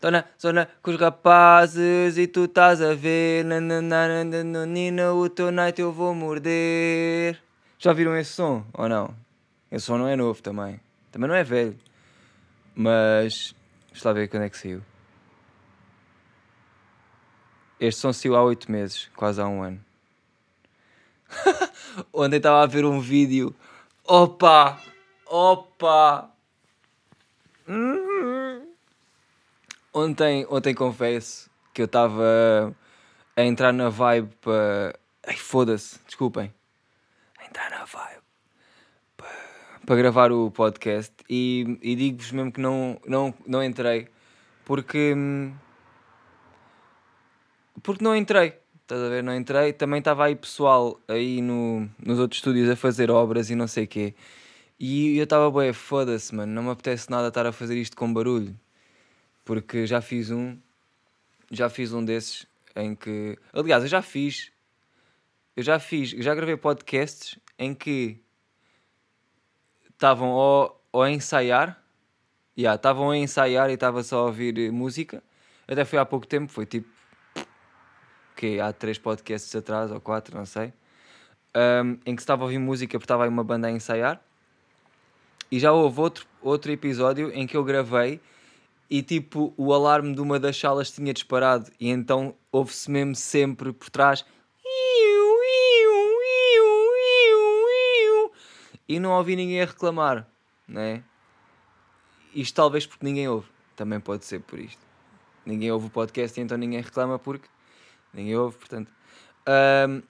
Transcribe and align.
Zona, 0.00 0.24
zona 0.40 0.68
com 0.82 0.90
os 0.90 1.00
rapazes 1.00 2.18
e 2.18 2.26
tu 2.26 2.44
estás 2.44 2.82
a 2.82 2.94
ver. 2.94 3.44
Nina, 3.44 5.12
o 5.12 5.28
teu 5.28 5.50
night 5.50 5.80
eu 5.80 5.92
vou 5.92 6.14
morder. 6.14 7.40
Já 7.78 7.92
viram 7.92 8.16
esse 8.16 8.32
som 8.32 8.64
ou 8.72 8.88
não? 8.88 9.14
Esse 9.70 9.86
som 9.86 9.98
não 9.98 10.06
é 10.06 10.14
novo 10.14 10.42
também. 10.42 10.80
Também 11.10 11.28
não 11.28 11.34
é 11.34 11.42
velho. 11.42 11.78
Mas. 12.74 13.54
Deixa 13.90 14.08
lá 14.08 14.12
ver 14.12 14.28
quando 14.28 14.42
é 14.42 14.50
que 14.50 14.58
saiu. 14.58 14.82
Este 17.78 18.00
som 18.00 18.12
saiu 18.12 18.36
há 18.36 18.42
8 18.42 18.70
meses, 18.70 19.10
quase 19.16 19.40
há 19.40 19.46
um 19.46 19.62
ano. 19.62 19.80
Ontem 22.12 22.36
estava 22.36 22.62
a 22.62 22.66
ver 22.66 22.84
um 22.84 23.00
vídeo. 23.00 23.54
Opa! 24.04 24.80
Opa! 25.26 26.30
Ontem, 29.94 30.44
ontem 30.50 30.74
confesso 30.74 31.48
que 31.72 31.80
eu 31.80 31.86
estava 31.86 32.74
a 33.36 33.42
entrar 33.44 33.72
na 33.72 33.88
vibe 33.88 34.28
para. 34.40 34.98
Ai, 35.24 35.36
foda-se, 35.36 36.00
desculpem. 36.04 36.52
A 37.38 37.46
entrar 37.46 37.70
na 37.70 37.84
vibe 37.84 38.24
para 39.86 39.96
gravar 39.96 40.32
o 40.32 40.50
podcast 40.50 41.14
e, 41.28 41.78
e 41.82 41.94
digo-vos 41.94 42.32
mesmo 42.32 42.50
que 42.50 42.60
não, 42.60 42.98
não, 43.06 43.34
não 43.46 43.62
entrei 43.62 44.08
porque. 44.64 45.14
Porque 47.82 48.02
não 48.02 48.16
entrei. 48.16 48.58
Estás 48.82 49.00
a 49.00 49.08
ver? 49.08 49.22
Não 49.22 49.34
entrei. 49.34 49.72
Também 49.72 49.98
estava 49.98 50.24
aí 50.24 50.34
pessoal 50.34 50.98
aí 51.06 51.40
no, 51.40 51.88
nos 52.04 52.18
outros 52.18 52.38
estúdios 52.38 52.68
a 52.68 52.76
fazer 52.76 53.10
obras 53.10 53.50
e 53.50 53.54
não 53.54 53.68
sei 53.68 53.84
o 53.84 53.88
quê. 53.88 54.14
E 54.78 55.16
eu 55.18 55.24
estava 55.24 55.50
bem, 55.50 55.72
foda-se, 55.72 56.34
mano. 56.34 56.52
Não 56.52 56.64
me 56.64 56.70
apetece 56.70 57.10
nada 57.10 57.28
estar 57.28 57.46
a 57.46 57.52
fazer 57.52 57.76
isto 57.76 57.96
com 57.96 58.12
barulho. 58.12 58.58
Porque 59.44 59.86
já 59.86 60.00
fiz 60.00 60.30
um. 60.30 60.58
Já 61.50 61.68
fiz 61.68 61.92
um 61.92 62.04
desses 62.04 62.46
em 62.74 62.94
que. 62.94 63.38
Aliás, 63.52 63.82
eu 63.82 63.88
já 63.88 64.02
fiz. 64.02 64.50
Eu 65.56 65.62
já 65.62 65.78
fiz. 65.78 66.12
Eu 66.12 66.22
já 66.22 66.34
gravei 66.34 66.56
podcasts 66.56 67.38
em 67.58 67.74
que 67.74 68.20
estavam 69.90 70.30
ou, 70.30 70.80
ou 70.92 71.02
a 71.02 71.10
ensaiar. 71.10 71.80
Yeah, 72.56 72.76
estavam 72.76 73.10
a 73.10 73.16
ensaiar 73.16 73.68
e 73.70 73.74
estava 73.74 74.02
só 74.02 74.20
a 74.20 74.26
ouvir 74.26 74.72
música. 74.72 75.22
Até 75.66 75.84
foi 75.84 75.98
há 75.98 76.04
pouco 76.04 76.26
tempo, 76.26 76.50
foi 76.50 76.66
tipo. 76.66 76.88
que 78.36 78.60
há 78.60 78.72
três 78.72 78.98
podcasts 78.98 79.54
atrás 79.54 79.90
ou 79.90 80.00
quatro, 80.00 80.36
não 80.36 80.46
sei. 80.46 80.72
Um, 81.56 81.98
em 82.04 82.16
que 82.16 82.22
estava 82.22 82.42
a 82.42 82.46
ouvir 82.46 82.58
música 82.58 82.98
porque 82.98 83.04
estava 83.04 83.24
aí 83.24 83.28
uma 83.28 83.44
banda 83.44 83.68
a 83.68 83.70
ensaiar. 83.70 84.20
E 85.50 85.58
já 85.58 85.72
houve 85.72 86.00
outro, 86.00 86.26
outro 86.42 86.72
episódio 86.72 87.30
em 87.32 87.46
que 87.46 87.56
eu 87.56 87.62
gravei 87.62 88.20
e 88.90 89.02
tipo 89.02 89.52
o 89.56 89.72
alarme 89.72 90.14
de 90.14 90.20
uma 90.20 90.38
das 90.38 90.58
salas 90.58 90.90
tinha 90.90 91.12
disparado 91.12 91.70
e 91.80 91.88
então 91.88 92.34
houve-se 92.52 92.90
mesmo 92.90 93.14
sempre 93.14 93.72
por 93.72 93.90
trás 93.90 94.24
e 98.88 98.98
não 99.00 99.12
ouvi 99.12 99.34
ninguém 99.36 99.62
a 99.62 99.66
reclamar, 99.66 100.26
né? 100.68 101.02
Isto 102.34 102.54
talvez 102.54 102.86
porque 102.86 103.04
ninguém 103.04 103.28
ouve, 103.28 103.48
também 103.76 104.00
pode 104.00 104.24
ser 104.24 104.40
por 104.40 104.58
isto. 104.58 104.80
Ninguém 105.46 105.70
ouve 105.70 105.86
o 105.86 105.90
podcast 105.90 106.38
e 106.38 106.42
então 106.42 106.56
ninguém 106.58 106.80
reclama 106.80 107.18
porque 107.18 107.48
ninguém 108.12 108.36
ouve, 108.36 108.56
portanto. 108.58 108.90
Um, 109.46 110.02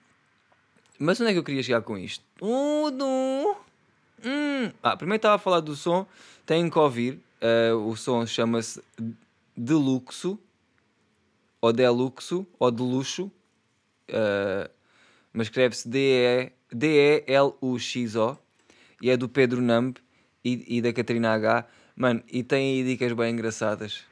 mas 0.97 1.19
onde 1.19 1.29
é 1.29 1.33
que 1.33 1.39
eu 1.39 1.43
queria 1.43 1.61
chegar 1.61 1.81
com 1.81 1.97
isto? 1.97 2.23
Tudo! 2.37 3.57
Hum. 4.23 4.71
Ah, 4.81 4.95
primeiro 4.95 5.17
estava 5.17 5.35
a 5.35 5.39
falar 5.39 5.59
do 5.59 5.75
som, 5.75 6.07
têm 6.45 6.69
que 6.69 6.79
ouvir. 6.79 7.19
Uh, 7.41 7.75
o 7.87 7.95
som 7.95 8.25
chama-se 8.25 8.81
Deluxo, 9.55 10.39
ou 11.61 11.73
Deluxo, 11.73 12.45
ou 12.59 12.71
de 12.71 12.81
luxo, 12.81 13.31
uh, 14.09 14.69
mas 15.33 15.47
escreve-se 15.47 15.87
D-E-L-U-X-O 16.71 18.37
e 19.01 19.09
é 19.09 19.17
do 19.17 19.27
Pedro 19.27 19.61
Numb 19.61 19.97
e, 20.43 20.77
e, 20.77 20.81
da 20.81 20.93
Catarina 20.93 21.33
H. 21.33 21.67
Mano, 21.95 22.23
e 22.31 22.43
tem 22.43 22.75
aí 22.75 22.83
dicas 22.83 23.11
bem 23.13 23.33
engraçadas. 23.33 24.03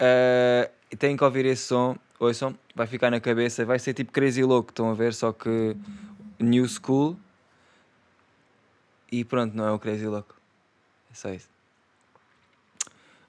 Uh, 0.00 0.70
têm 0.96 1.16
que 1.16 1.24
ouvir 1.24 1.46
esse 1.46 1.62
som, 1.64 1.96
ouçam, 2.18 2.56
vai 2.74 2.86
ficar 2.86 3.10
na 3.10 3.20
cabeça, 3.20 3.64
vai 3.64 3.78
ser 3.78 3.94
tipo 3.94 4.12
Crazy 4.12 4.42
Louco, 4.42 4.70
estão 4.70 4.90
a 4.90 4.94
ver? 4.94 5.14
Só 5.14 5.32
que 5.32 5.76
New 6.38 6.66
School. 6.68 7.16
E 9.12 9.24
pronto, 9.24 9.56
não 9.56 9.66
é 9.66 9.72
o 9.72 9.78
Crazy 9.78 10.06
Louco. 10.06 10.39
É 11.10 11.14
só 11.14 11.30
isso. 11.30 11.48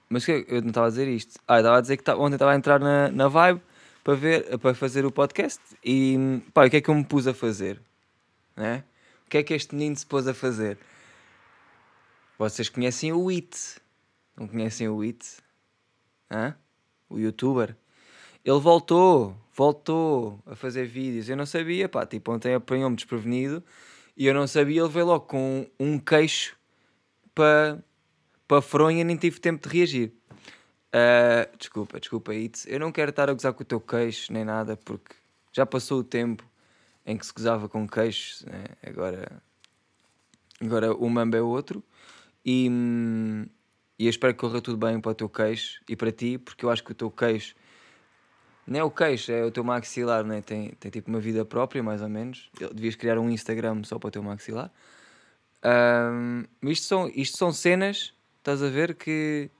Mas 0.08 0.24
que 0.24 0.44
eu 0.48 0.60
não 0.60 0.68
estava 0.68 0.86
a 0.86 0.90
dizer 0.90 1.08
isto. 1.08 1.40
Ah, 1.48 1.58
estava 1.58 1.78
a 1.78 1.80
dizer 1.80 1.96
que 1.96 2.10
ontem 2.10 2.34
estava 2.34 2.52
a 2.52 2.56
entrar 2.56 2.78
na, 2.78 3.10
na 3.10 3.28
vibe 3.28 3.60
para 4.04 4.14
ver, 4.14 4.58
para 4.58 4.74
fazer 4.74 5.06
o 5.06 5.10
podcast. 5.10 5.60
E 5.84 6.42
pá, 6.52 6.66
o 6.66 6.70
que 6.70 6.76
é 6.76 6.80
que 6.80 6.90
eu 6.90 6.94
me 6.94 7.04
pus 7.04 7.26
a 7.26 7.34
fazer? 7.34 7.80
Né? 8.56 8.84
que 9.32 9.38
é 9.38 9.42
que 9.42 9.54
este 9.54 9.74
menino 9.74 9.96
se 9.96 10.04
pôs 10.04 10.28
a 10.28 10.34
fazer? 10.34 10.76
Vocês 12.38 12.68
conhecem 12.68 13.14
o 13.14 13.30
It? 13.30 13.80
Não 14.36 14.46
conhecem 14.46 14.90
o 14.90 15.00
It? 15.00 15.38
Hã? 16.30 16.54
O 17.08 17.18
youtuber? 17.18 17.74
Ele 18.44 18.60
voltou, 18.60 19.34
voltou 19.54 20.38
a 20.44 20.54
fazer 20.54 20.84
vídeos. 20.84 21.30
Eu 21.30 21.36
não 21.38 21.46
sabia, 21.46 21.88
pá, 21.88 22.04
tipo, 22.04 22.30
ontem 22.30 22.52
apanhou-me 22.52 22.94
desprevenido 22.94 23.64
e 24.14 24.26
eu 24.26 24.34
não 24.34 24.46
sabia. 24.46 24.82
Ele 24.82 24.90
veio 24.90 25.06
logo 25.06 25.24
com 25.24 25.66
um 25.80 25.98
queixo 25.98 26.54
para 27.34 27.82
pa 28.46 28.60
fronha, 28.60 29.04
nem 29.04 29.16
tive 29.16 29.40
tempo 29.40 29.68
de 29.68 29.74
reagir. 29.74 30.12
Uh, 30.94 31.56
desculpa, 31.56 31.98
desculpa, 31.98 32.32
It. 32.32 32.64
Eu 32.66 32.78
não 32.78 32.92
quero 32.92 33.10
estar 33.10 33.30
a 33.30 33.32
gozar 33.32 33.54
com 33.54 33.62
o 33.62 33.66
teu 33.66 33.80
queixo 33.80 34.32
nem 34.32 34.44
nada, 34.44 34.76
porque 34.76 35.14
já 35.52 35.64
passou 35.64 36.00
o 36.00 36.04
tempo 36.04 36.44
em 37.06 37.16
que 37.16 37.24
se 37.24 37.32
gozava 37.32 37.68
com 37.68 37.88
queixos, 37.88 38.44
né? 38.44 38.64
agora, 38.86 39.42
agora 40.60 40.94
o 40.94 41.08
mambo 41.08 41.36
é 41.36 41.42
outro. 41.42 41.82
E, 42.44 42.68
e 43.98 44.06
eu 44.06 44.10
espero 44.10 44.34
que 44.34 44.40
corra 44.40 44.60
tudo 44.60 44.76
bem 44.76 45.00
para 45.00 45.12
o 45.12 45.14
teu 45.14 45.28
queixo 45.28 45.80
e 45.88 45.96
para 45.96 46.12
ti, 46.12 46.38
porque 46.38 46.64
eu 46.64 46.70
acho 46.70 46.84
que 46.84 46.92
o 46.92 46.94
teu 46.94 47.10
queixo 47.10 47.54
não 48.66 48.78
é 48.78 48.84
o 48.84 48.90
queixo, 48.90 49.32
é 49.32 49.44
o 49.44 49.50
teu 49.50 49.64
maxilar, 49.64 50.24
né? 50.24 50.40
tem, 50.40 50.70
tem 50.78 50.90
tipo 50.90 51.08
uma 51.08 51.20
vida 51.20 51.44
própria, 51.44 51.82
mais 51.82 52.00
ou 52.00 52.08
menos. 52.08 52.50
Devias 52.72 52.94
criar 52.94 53.18
um 53.18 53.28
Instagram 53.30 53.82
só 53.84 53.98
para 53.98 54.08
o 54.08 54.10
teu 54.10 54.22
maxilar. 54.22 54.70
Um, 55.64 56.44
isto, 56.68 56.86
são, 56.86 57.10
isto 57.14 57.38
são 57.38 57.52
cenas, 57.52 58.12
estás 58.38 58.62
a 58.62 58.68
ver, 58.68 58.94
que, 58.94 59.50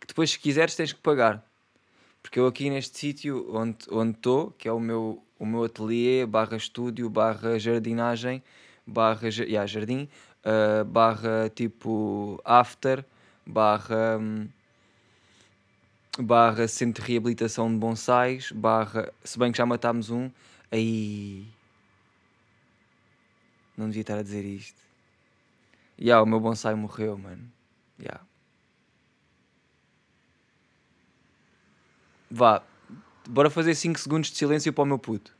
que 0.00 0.06
depois, 0.06 0.30
se 0.30 0.38
quiseres, 0.38 0.76
tens 0.76 0.92
que 0.92 1.00
pagar. 1.00 1.44
Porque 2.22 2.38
eu 2.38 2.46
aqui 2.46 2.70
neste 2.70 2.98
sítio 2.98 3.46
onde 3.52 4.12
estou, 4.12 4.50
que 4.52 4.68
é 4.68 4.72
o 4.72 4.80
meu, 4.80 5.24
o 5.38 5.46
meu 5.46 5.64
ateliê 5.64 6.24
barra 6.26 6.56
estúdio 6.56 7.10
barra 7.10 7.58
jardinagem 7.58 8.42
barra 8.86 9.28
yeah, 9.28 9.66
jardim 9.66 10.08
uh, 10.44 10.84
barra 10.84 11.50
tipo 11.54 12.40
after 12.44 13.04
barra 13.46 14.18
um, 14.18 14.48
barra 16.18 16.68
centro 16.68 17.02
de 17.02 17.08
reabilitação 17.10 17.70
de 17.70 17.78
bonsais 17.78 18.52
barra 18.52 19.12
se 19.22 19.38
bem 19.38 19.52
que 19.52 19.58
já 19.58 19.66
matámos 19.66 20.10
um 20.10 20.30
aí 20.70 21.46
não 23.76 23.86
devia 23.86 24.02
estar 24.02 24.18
a 24.18 24.22
dizer 24.22 24.44
isto 24.44 24.83
yeah, 25.98 26.22
o 26.22 26.26
meu 26.26 26.40
bonsai 26.40 26.74
morreu 26.74 27.16
mano 27.18 27.50
yeah. 28.00 28.20
vá 32.30 32.62
Bora 33.28 33.48
fazer 33.48 33.74
5 33.74 33.98
segundos 33.98 34.30
de 34.30 34.36
silêncio 34.36 34.72
para 34.72 34.82
o 34.82 34.86
meu 34.86 34.98
puto. 34.98 35.34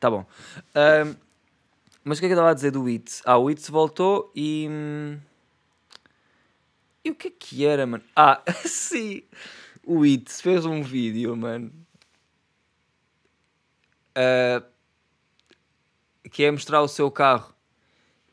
Tá 0.00 0.10
bom. 0.10 0.24
Mas 2.04 2.18
o 2.18 2.20
que 2.20 2.26
é 2.26 2.28
que 2.28 2.32
eu 2.32 2.36
estava 2.36 2.50
a 2.50 2.54
dizer 2.54 2.70
do 2.70 2.84
Wits? 2.84 3.22
Ah, 3.26 3.36
o 3.36 3.44
Wits 3.44 3.68
voltou 3.68 4.32
e. 4.34 4.66
Hum, 4.70 5.18
e 7.04 7.10
o 7.10 7.14
que 7.14 7.28
é 7.28 7.30
que 7.30 7.66
era, 7.66 7.86
mano? 7.86 8.04
Ah, 8.16 8.42
sim! 8.64 9.22
O 9.84 9.98
Wits 9.98 10.40
fez 10.40 10.64
um 10.64 10.82
vídeo, 10.82 11.36
mano. 11.36 11.70
Uh, 14.18 14.64
que 16.28 16.44
é 16.44 16.50
mostrar 16.50 16.82
o 16.82 16.88
seu 16.88 17.10
carro. 17.10 17.54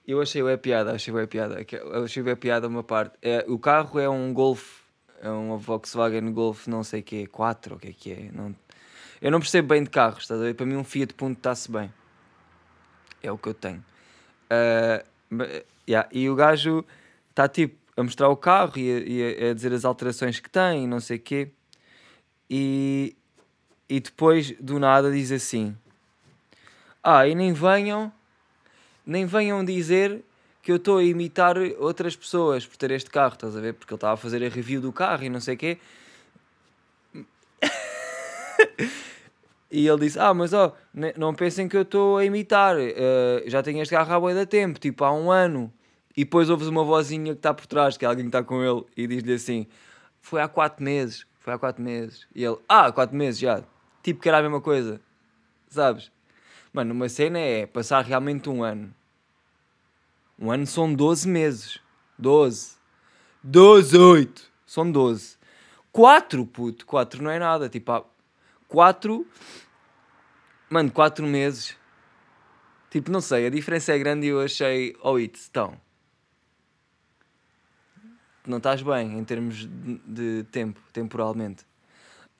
Eu 0.08 0.22
achei 0.22 0.42
o 0.42 0.58
piada, 0.58 0.94
achei 0.94 1.14
o 1.14 1.28
piada. 1.28 1.66
Achei 2.04 2.24
o 2.24 2.38
piada 2.38 2.68
uma 2.68 2.84
parte. 2.84 3.18
É, 3.22 3.46
o 3.48 3.60
carro 3.60 4.00
é 4.00 4.10
um 4.10 4.34
Golf, 4.34 4.82
é 5.22 5.30
um 5.30 5.58
Volkswagen 5.58 6.32
Golf 6.32 6.68
não 6.68 6.84
sei 6.84 7.02
que 7.02 7.24
é, 7.24 7.28
4 7.28 7.76
o 7.76 7.80
que 7.80 7.88
é 7.88 7.94
que 7.94 8.12
é. 8.12 8.30
Não, 8.32 8.56
eu 9.22 9.32
não 9.32 9.40
percebo 9.40 9.70
bem 9.70 9.84
de 9.84 9.90
carros, 9.90 10.24
estás 10.24 10.40
a 10.40 10.44
ver? 10.44 10.54
Para 10.54 10.66
mim 10.66 10.76
um 10.76 10.84
Fiat 10.84 11.14
Punto 11.14 11.38
está-se 11.38 11.72
bem. 11.72 11.92
É 13.24 13.32
o 13.32 13.38
que 13.38 13.48
eu 13.48 13.54
tenho. 13.54 13.84
Uh, 14.52 15.64
yeah. 15.88 16.08
E 16.12 16.30
o 16.30 16.36
gajo 16.36 16.86
está 17.30 17.48
tipo 17.48 17.76
a 17.98 18.04
mostrar 18.04 18.30
o 18.30 18.36
carro 18.36 18.74
e 18.78 18.92
a, 18.92 19.00
e 19.00 19.50
a, 19.50 19.54
dizer 19.54 19.74
as 19.74 19.86
alterações 19.86 20.40
que 20.40 20.50
tem 20.50 20.84
e 20.84 20.88
não 20.88 21.00
sei 21.00 21.18
o 21.18 21.22
quê. 21.22 21.52
E, 22.50 23.16
e 23.90 24.00
depois 24.00 24.52
do 24.60 24.80
nada 24.80 25.12
diz 25.12 25.32
assim: 25.32 25.76
Ah, 27.04 27.28
e 27.28 27.36
nem 27.36 27.54
venham 27.54 28.12
nem 29.06 29.26
venham 29.26 29.64
dizer 29.64 30.24
que 30.62 30.72
eu 30.72 30.78
estou 30.78 30.98
a 30.98 31.04
imitar 31.04 31.58
outras 31.78 32.16
pessoas 32.16 32.66
por 32.66 32.76
ter 32.76 32.90
este 32.92 33.10
carro, 33.10 33.34
estás 33.34 33.56
a 33.56 33.62
ver? 33.62 33.74
Porque 33.76 33.94
ele 33.94 33.98
estava 33.98 34.16
a 34.16 34.18
fazer 34.18 34.44
a 34.44 34.50
review 34.50 34.82
do 34.82 34.92
carro 34.92 35.24
e 35.24 35.30
não 35.30 35.40
sei 35.40 35.54
o 35.54 35.58
quê. 35.58 35.78
e 39.70 39.88
ele 39.88 40.00
disse: 40.00 40.18
Ah, 40.18 40.34
mas 40.34 40.54
ó, 40.54 40.76
não 41.16 41.36
pensem 41.36 41.70
que 41.70 41.78
eu 41.78 41.84
estou 41.84 42.18
a 42.18 42.26
imitar, 42.26 42.76
uh, 42.78 43.44
já 43.46 43.62
tenho 43.62 43.80
este 43.82 43.94
carro 43.94 44.12
há 44.12 44.20
boia 44.20 44.34
da 44.34 44.46
tempo, 44.46 44.80
tipo 44.80 45.04
há 45.04 45.14
um 45.14 45.32
ano. 45.32 45.72
E 46.18 46.24
depois 46.24 46.50
ouves 46.50 46.68
uma 46.68 46.84
vozinha 46.84 47.34
que 47.34 47.40
está 47.40 47.54
por 47.54 47.68
trás, 47.68 47.98
que 47.98 48.06
é 48.06 48.08
alguém 48.08 48.24
que 48.24 48.30
está 48.30 48.42
com 48.42 48.64
ele, 48.64 48.84
e 48.98 49.06
diz-lhe 49.06 49.34
assim: 49.34 49.68
Foi 50.20 50.42
há 50.42 50.48
4 50.48 50.84
meses, 50.84 51.28
foi 51.42 51.54
há 51.54 51.60
4 51.60 51.84
meses. 51.84 52.26
E 52.34 52.44
ele: 52.44 52.58
Ah, 52.68 52.92
4 52.92 53.16
meses 53.16 53.40
já. 53.40 53.62
Tipo 54.06 54.22
que 54.22 54.30
era 54.30 54.38
a 54.38 54.42
mesma 54.44 54.62
coisa, 54.62 55.02
sabes? 55.68 56.12
Mano, 56.72 56.94
uma 56.94 57.10
cena 57.10 57.40
é 57.40 57.66
passar 57.66 58.06
realmente 58.06 58.48
um 58.48 58.64
ano. 58.64 58.94
Um 60.38 60.52
ano 60.52 60.68
são 60.68 60.94
12 60.94 61.28
meses. 61.28 61.82
12. 62.16 62.76
12, 63.42 63.98
8. 63.98 64.52
São 64.64 64.92
12. 64.92 65.40
4, 65.92 66.46
puto. 66.46 66.86
4 66.86 67.24
não 67.24 67.32
é 67.32 67.40
nada. 67.40 67.68
Tipo, 67.68 68.06
4. 68.68 69.26
Mano, 70.70 70.92
4 70.92 71.26
meses. 71.26 71.76
Tipo, 72.92 73.10
não 73.10 73.22
sei. 73.22 73.48
A 73.48 73.50
diferença 73.50 73.92
é 73.92 73.98
grande 73.98 74.28
e 74.28 74.30
eu 74.30 74.40
achei. 74.40 74.96
Oh, 75.02 75.16
it, 75.16 75.36
então. 75.50 75.82
Não 78.46 78.58
estás 78.58 78.84
bem 78.84 79.18
em 79.18 79.24
termos 79.24 79.68
de 79.68 80.46
tempo, 80.52 80.80
temporalmente. 80.94 81.66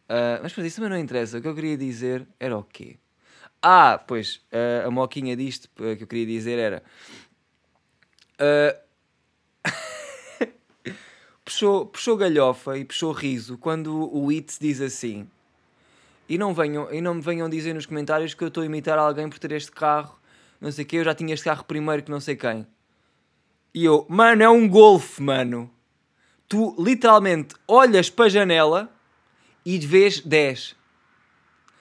Uh, 0.08 0.42
mas, 0.44 0.56
mas 0.56 0.66
isso 0.66 0.76
também 0.78 0.90
não 0.92 0.98
interessa. 0.98 1.38
O 1.38 1.42
que 1.42 1.48
eu 1.48 1.56
queria 1.56 1.78
dizer 1.78 2.28
era 2.40 2.58
o 2.58 2.64
quê? 2.64 2.98
Ah, 3.62 3.98
pois, 3.98 4.42
uh, 4.52 4.88
a 4.88 4.92
moquinha 4.92 5.36
disto 5.36 5.66
uh, 5.80 5.96
que 5.96 6.04
eu 6.04 6.08
queria 6.08 6.26
dizer 6.26 6.60
era. 6.60 6.84
Puxou, 11.46 11.86
puxou 11.86 12.18
galhofa 12.18 12.76
e 12.76 12.84
puxou 12.84 13.12
riso 13.12 13.56
quando 13.60 14.12
o 14.12 14.32
It 14.32 14.58
diz 14.60 14.82
assim. 14.82 15.28
E 16.28 16.40
não, 16.40 16.56
venham, 16.56 16.92
e 16.92 17.00
não 17.00 17.14
me 17.14 17.22
venham 17.22 17.48
dizer 17.48 17.76
nos 17.76 17.86
comentários 17.86 18.34
que 18.34 18.44
eu 18.44 18.48
estou 18.48 18.64
a 18.64 18.66
imitar 18.66 18.98
alguém 18.98 19.30
por 19.30 19.38
ter 19.38 19.52
este 19.52 19.72
carro, 19.72 20.20
não 20.60 20.72
sei 20.72 20.84
o 20.84 20.88
quê, 20.88 20.98
eu 20.98 21.04
já 21.04 21.14
tinha 21.14 21.36
este 21.36 21.44
carro 21.44 21.64
primeiro 21.64 22.02
que 22.02 22.10
não 22.10 22.20
sei 22.20 22.36
quem. 22.36 22.66
E 23.76 23.86
eu, 23.86 24.08
mano, 24.10 24.42
é 24.42 24.50
um 24.50 24.68
Golf, 24.68 25.20
mano. 25.20 25.70
Tu 26.48 26.76
literalmente 26.80 27.54
olhas 27.68 28.10
para 28.10 28.26
a 28.26 28.30
janela 28.30 28.95
e 29.66 29.80
vês 29.80 30.20
10. 30.20 30.76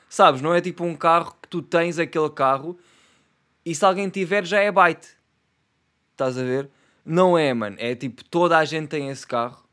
Sabes, 0.08 0.40
não 0.40 0.54
é 0.54 0.60
tipo 0.60 0.84
um 0.84 0.96
carro 0.96 1.36
que 1.42 1.48
tu 1.48 1.60
tens 1.60 1.98
aquele 1.98 2.30
carro 2.30 2.78
e 3.64 3.74
se 3.74 3.84
alguém 3.84 4.08
tiver 4.08 4.46
já 4.46 4.60
é 4.60 4.70
byte. 4.70 5.08
Estás 6.12 6.38
a 6.38 6.42
ver? 6.42 6.70
Não 7.04 7.36
é, 7.36 7.52
mano. 7.52 7.76
É 7.78 7.94
tipo, 7.94 8.24
toda 8.24 8.56
a 8.56 8.64
gente 8.64 8.88
tem 8.88 9.08
esse 9.08 9.26
carro. 9.26 9.64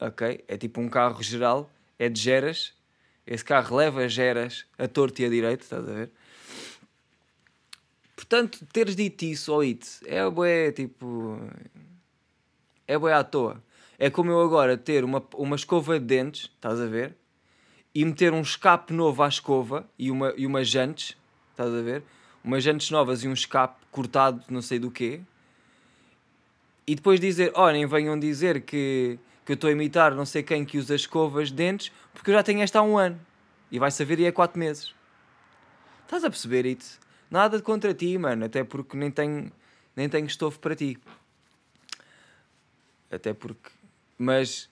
Ok? 0.00 0.44
É 0.48 0.56
tipo 0.56 0.80
um 0.80 0.88
carro 0.88 1.22
geral. 1.22 1.70
É 1.98 2.08
de 2.08 2.20
geras. 2.20 2.72
Esse 3.26 3.44
carro 3.44 3.76
leva 3.76 4.08
geras 4.08 4.66
a 4.78 4.88
torto 4.88 5.22
e 5.22 5.24
a 5.24 5.28
direito. 5.28 5.62
Estás 5.62 5.86
a 5.88 5.92
ver? 5.92 6.10
Portanto, 8.16 8.64
teres 8.72 8.96
dito 8.96 9.24
isso 9.24 9.52
ou 9.52 9.60
it 9.60 10.00
é 10.06 10.28
bué, 10.30 10.72
tipo. 10.72 11.38
É 12.86 12.96
bué 12.96 13.12
à 13.12 13.22
toa. 13.22 13.62
É 13.98 14.10
como 14.10 14.30
eu 14.30 14.40
agora 14.40 14.76
ter 14.76 15.04
uma, 15.04 15.22
uma 15.34 15.56
escova 15.56 15.98
de 15.98 16.06
dentes, 16.06 16.50
estás 16.56 16.80
a 16.80 16.86
ver? 16.86 17.16
e 17.94 18.04
meter 18.04 18.32
um 18.32 18.40
escape 18.40 18.92
novo 18.92 19.22
à 19.22 19.28
escova 19.28 19.88
e, 19.96 20.10
uma, 20.10 20.34
e 20.36 20.46
umas 20.46 20.68
jantes, 20.68 21.16
estás 21.52 21.72
a 21.72 21.80
ver? 21.80 22.02
Umas 22.42 22.64
jantes 22.64 22.90
novas 22.90 23.22
e 23.22 23.28
um 23.28 23.32
escape 23.32 23.80
cortado 23.90 24.42
não 24.48 24.60
sei 24.60 24.78
do 24.78 24.90
quê. 24.90 25.20
E 26.86 26.94
depois 26.94 27.20
dizer, 27.20 27.52
olhem, 27.54 27.86
venham 27.86 28.18
dizer 28.18 28.62
que, 28.62 29.18
que 29.46 29.52
eu 29.52 29.54
estou 29.54 29.68
a 29.68 29.72
imitar 29.72 30.14
não 30.14 30.26
sei 30.26 30.42
quem 30.42 30.64
que 30.64 30.76
usa 30.76 30.94
escovas 30.94 31.48
de 31.48 31.54
dentes, 31.54 31.92
porque 32.12 32.30
eu 32.30 32.34
já 32.34 32.42
tenho 32.42 32.60
esta 32.60 32.80
há 32.80 32.82
um 32.82 32.98
ano. 32.98 33.18
E 33.70 33.78
vai 33.78 33.90
saber 33.90 34.18
e 34.18 34.26
é 34.26 34.32
4 34.32 34.58
meses. 34.58 34.92
Estás 36.02 36.24
a 36.24 36.30
perceber 36.30 36.66
isso? 36.66 36.98
Nada 37.30 37.62
contra 37.62 37.94
ti, 37.94 38.18
mano, 38.18 38.44
até 38.44 38.64
porque 38.64 38.96
nem 38.96 39.10
tenho, 39.10 39.50
nem 39.96 40.08
tenho 40.08 40.26
estofo 40.26 40.58
para 40.58 40.74
ti. 40.74 40.98
Até 43.10 43.32
porque... 43.32 43.70
Mas... 44.18 44.70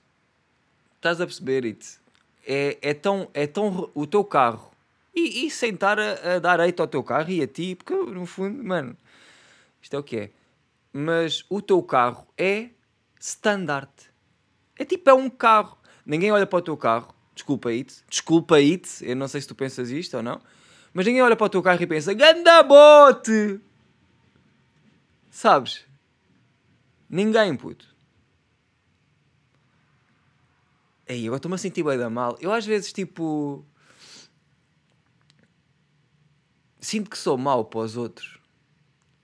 Estás 0.96 1.20
a 1.20 1.26
perceber 1.26 1.64
isso? 1.64 2.02
é, 2.46 2.78
é, 2.82 2.94
tão, 2.94 3.28
é 3.32 3.46
tão. 3.46 3.90
O 3.94 4.06
teu 4.06 4.24
carro. 4.24 4.70
E, 5.14 5.46
e 5.46 5.50
sentar 5.50 5.98
a, 5.98 6.36
a 6.36 6.38
dar 6.38 6.60
eito 6.60 6.80
ao 6.80 6.88
teu 6.88 7.02
carro 7.02 7.30
e 7.30 7.42
a 7.42 7.46
ti, 7.46 7.74
porque 7.74 7.94
no 7.94 8.24
fundo, 8.24 8.64
mano, 8.64 8.96
isto 9.80 9.94
é 9.94 9.98
o 9.98 10.02
que 10.02 10.16
é. 10.16 10.30
Mas 10.92 11.44
o 11.48 11.60
teu 11.60 11.82
carro 11.82 12.26
é 12.36 12.70
standard. 13.20 13.90
É 14.78 14.84
tipo, 14.84 15.08
é 15.08 15.14
um 15.14 15.28
carro. 15.28 15.78
Ninguém 16.04 16.32
olha 16.32 16.46
para 16.46 16.58
o 16.58 16.62
teu 16.62 16.76
carro. 16.76 17.14
Desculpa 17.34 17.68
it. 17.70 18.04
Desculpa 18.08 18.56
it. 18.56 18.88
Eu 19.02 19.16
não 19.16 19.28
sei 19.28 19.40
se 19.40 19.48
tu 19.48 19.54
pensas 19.54 19.90
isto 19.90 20.16
ou 20.16 20.22
não. 20.22 20.40
Mas 20.92 21.06
ninguém 21.06 21.22
olha 21.22 21.36
para 21.36 21.46
o 21.46 21.50
teu 21.50 21.62
carro 21.62 21.82
e 21.82 21.86
pensa, 21.86 22.12
ganda 22.12 22.62
bote! 22.62 23.60
Sabes? 25.30 25.86
Ninguém, 27.08 27.56
puto. 27.56 27.91
Ei, 31.12 31.26
agora 31.26 31.36
estou-me 31.36 31.54
a 31.56 31.58
sentir 31.58 31.82
bem 31.82 31.98
da 31.98 32.08
mal. 32.08 32.38
Eu 32.40 32.50
às 32.50 32.64
vezes, 32.64 32.90
tipo. 32.90 33.66
Sinto 36.80 37.10
que 37.10 37.18
sou 37.18 37.36
mau 37.36 37.66
para 37.66 37.80
os 37.80 37.98
outros. 37.98 38.38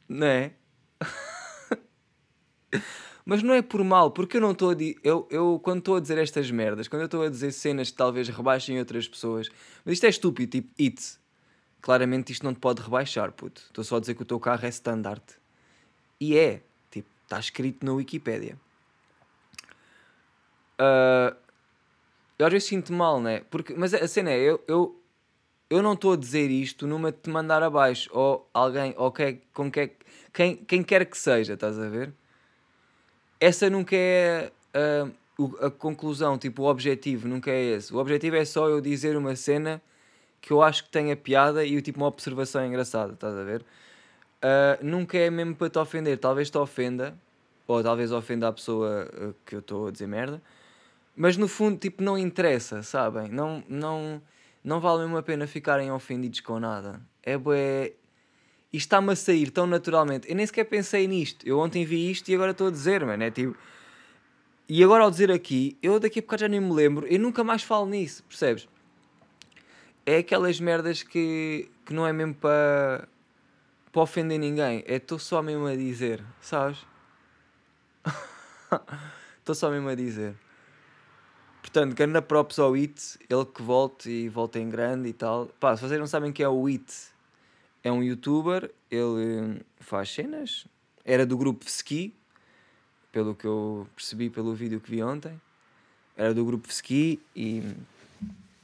Não 0.07 0.27
é? 0.27 0.53
Mas 3.25 3.43
não 3.43 3.55
é 3.55 3.63
por 3.63 3.83
mal, 3.83 4.11
porque 4.11 4.37
eu 4.37 4.41
não 4.41 4.53
estou 4.53 4.71
a 4.71 4.75
dizer. 4.75 4.99
Eu, 5.03 5.27
eu, 5.31 5.59
quando 5.63 5.79
estou 5.79 5.97
a 5.97 6.01
dizer 6.01 6.19
estas 6.19 6.51
merdas, 6.51 6.89
quando 6.89 7.01
eu 7.03 7.07
estou 7.07 7.23
a 7.23 7.29
dizer 7.31 7.53
cenas 7.53 7.91
que 7.91 7.97
talvez 7.97 8.29
rebaixem 8.29 8.79
outras 8.79 9.09
pessoas, 9.09 9.49
mas 9.85 9.95
isto 9.95 10.05
é 10.05 10.09
estúpido, 10.11 10.53
tipo, 10.53 10.71
it. 10.81 11.19
Claramente 11.81 12.33
isto 12.33 12.45
não 12.45 12.53
te 12.53 12.61
pode 12.61 12.83
rebaixar, 12.83 13.33
puto. 13.33 13.63
Estou 13.63 13.83
só 13.85 13.97
a 13.97 14.01
dizer 14.01 14.15
que 14.15 14.23
o 14.23 14.27
teu 14.27 14.39
carro 14.39 14.67
é 14.67 14.69
standard. 14.69 15.23
E 16.21 16.37
é. 16.37 16.63
Tipo, 16.91 17.09
está 17.25 17.39
escrito 17.39 17.85
na 17.85 17.93
Wikipédia. 17.93 18.59
Uh, 20.81 21.48
eu 22.39 22.47
às 22.47 22.53
vezes 22.53 22.69
sinto 22.69 22.93
mal, 22.93 23.21
né? 23.21 23.43
Porque, 23.51 23.75
mas 23.75 23.93
a 23.93 24.07
cena 24.07 24.31
é, 24.31 24.39
eu, 24.39 24.63
eu, 24.69 25.03
eu 25.69 25.83
não 25.83 25.95
estou 25.95 26.13
a 26.13 26.17
dizer 26.17 26.51
isto 26.51 26.87
numa 26.87 27.11
de 27.11 27.19
te 27.19 27.31
mandar 27.31 27.63
abaixo, 27.63 28.09
ou 28.13 28.49
alguém, 28.55 28.95
ou 28.97 29.11
quem, 29.11 29.41
com 29.53 29.71
quem, 29.71 29.91
quem, 30.33 30.57
quem 30.57 30.83
quer 30.83 31.05
que 31.05 31.19
seja, 31.19 31.55
estás 31.55 31.79
a 31.79 31.89
ver? 31.89 32.13
Essa 33.41 33.69
nunca 33.69 33.95
é 33.97 34.53
a, 34.73 35.67
a 35.67 35.71
conclusão, 35.71 36.39
tipo, 36.39 36.63
o 36.63 36.67
objetivo 36.67 37.29
nunca 37.29 37.51
é 37.51 37.77
esse. 37.77 37.93
O 37.95 37.99
objetivo 37.99 38.37
é 38.37 38.45
só 38.45 38.69
eu 38.69 38.81
dizer 38.81 39.17
uma 39.17 39.35
cena 39.37 39.83
que 40.41 40.53
eu 40.53 40.63
acho 40.63 40.85
que 40.85 40.91
tenha 40.91 41.17
piada 41.17 41.65
e 41.65 41.81
tipo 41.83 41.99
uma 41.99 42.07
observação 42.07 42.65
engraçada, 42.65 43.13
estás 43.15 43.35
a 43.35 43.43
ver? 43.43 43.63
Uh, 43.63 44.85
nunca 44.85 45.19
é 45.19 45.31
mesmo 45.31 45.55
para 45.57 45.69
te 45.69 45.79
ofender, 45.79 46.19
talvez 46.19 46.49
te 46.49 46.59
ofenda, 46.59 47.19
ou 47.67 47.83
talvez 47.83 48.13
ofenda 48.13 48.49
a 48.49 48.53
pessoa 48.53 49.09
uh, 49.13 49.35
que 49.45 49.57
eu 49.57 49.61
estou 49.61 49.89
a 49.89 49.91
dizer 49.91 50.07
merda, 50.07 50.41
mas 51.19 51.37
no 51.37 51.49
fundo, 51.49 51.77
tipo, 51.77 52.03
não 52.03 52.17
interessa, 52.17 52.83
sabem? 52.83 53.29
Não, 53.29 53.63
não, 53.69 54.23
não 54.63 54.81
vale 54.81 55.03
mesmo 55.03 55.17
a 55.17 55.23
pena 55.23 55.49
ficarem 55.49 55.91
ofendidos 55.91 56.39
com 56.41 56.61
nada. 56.61 57.01
É 57.23 57.37
bué... 57.37 57.93
Isto 58.73 58.87
está-me 58.87 59.13
a 59.13 59.17
sair 59.17 59.51
tão 59.51 59.67
naturalmente. 59.67 60.29
Eu 60.29 60.37
nem 60.37 60.47
sequer 60.47 60.65
pensei 60.65 61.09
nisto. 61.09 61.45
Eu 61.45 61.59
ontem 61.59 61.85
vi 61.85 62.11
isto 62.11 62.29
e 62.29 62.35
agora 62.35 62.53
estou 62.53 62.69
a 62.69 62.71
dizer, 62.71 63.05
mano. 63.05 63.25
É 63.25 63.31
tipo... 63.33 63.57
E 64.69 64.85
agora 64.85 65.03
ao 65.03 65.11
dizer 65.11 65.33
aqui, 65.33 65.77
eu 65.83 65.99
daqui 65.99 66.21
a 66.21 66.23
pouco 66.23 66.39
já 66.39 66.47
nem 66.47 66.61
me 66.61 66.73
lembro. 66.73 67.07
Eu 67.07 67.19
nunca 67.19 67.43
mais 67.43 67.63
falo 67.63 67.87
nisso, 67.87 68.23
percebes? 68.25 68.69
É 70.07 70.19
aquelas 70.19 70.61
merdas 70.61 71.03
que, 71.03 71.69
que 71.85 71.93
não 71.93 72.07
é 72.07 72.13
mesmo 72.13 72.35
para 72.35 73.09
para 73.91 74.03
ofender 74.03 74.39
ninguém. 74.39 74.85
É 74.87 74.97
estou 74.97 75.19
só 75.19 75.43
mesmo 75.43 75.67
a 75.67 75.75
dizer, 75.75 76.23
sabes? 76.41 76.87
Estou 79.41 79.55
só 79.55 79.71
mesmo 79.71 79.89
a 79.89 79.95
dizer. 79.95 80.37
Portanto, 81.69 81.95
grande 81.95 82.23
props 82.23 82.59
ao 82.59 82.73
It, 82.73 83.19
ele 83.29 83.45
que 83.45 83.61
volte 83.61 84.09
e 84.09 84.27
volte 84.27 84.59
em 84.59 84.71
grande 84.71 85.11
e 85.11 85.13
tal. 85.13 85.51
Pá, 85.61 85.77
se 85.77 85.83
vocês 85.83 86.01
não 86.01 86.07
sabem 86.07 86.33
quem 86.33 86.43
é 86.43 86.49
o 86.49 86.67
It, 86.67 86.91
é 87.85 87.93
um 87.93 88.03
youtuber, 88.03 88.71
ele 88.91 89.43
hum, 89.43 89.61
faz 89.79 90.09
cenas, 90.09 90.67
era 91.05 91.27
do 91.27 91.37
grupo 91.37 91.67
Ski, 91.67 92.15
pelo 93.13 93.35
que 93.35 93.45
eu 93.47 93.87
percebi 93.95 94.31
pelo 94.31 94.55
vídeo 94.55 94.81
que 94.81 94.91
vi 94.91 95.03
ontem. 95.03 95.39
Era 96.17 96.33
do 96.33 96.43
grupo 96.43 96.71
Ski 96.71 97.21
e, 97.37 97.63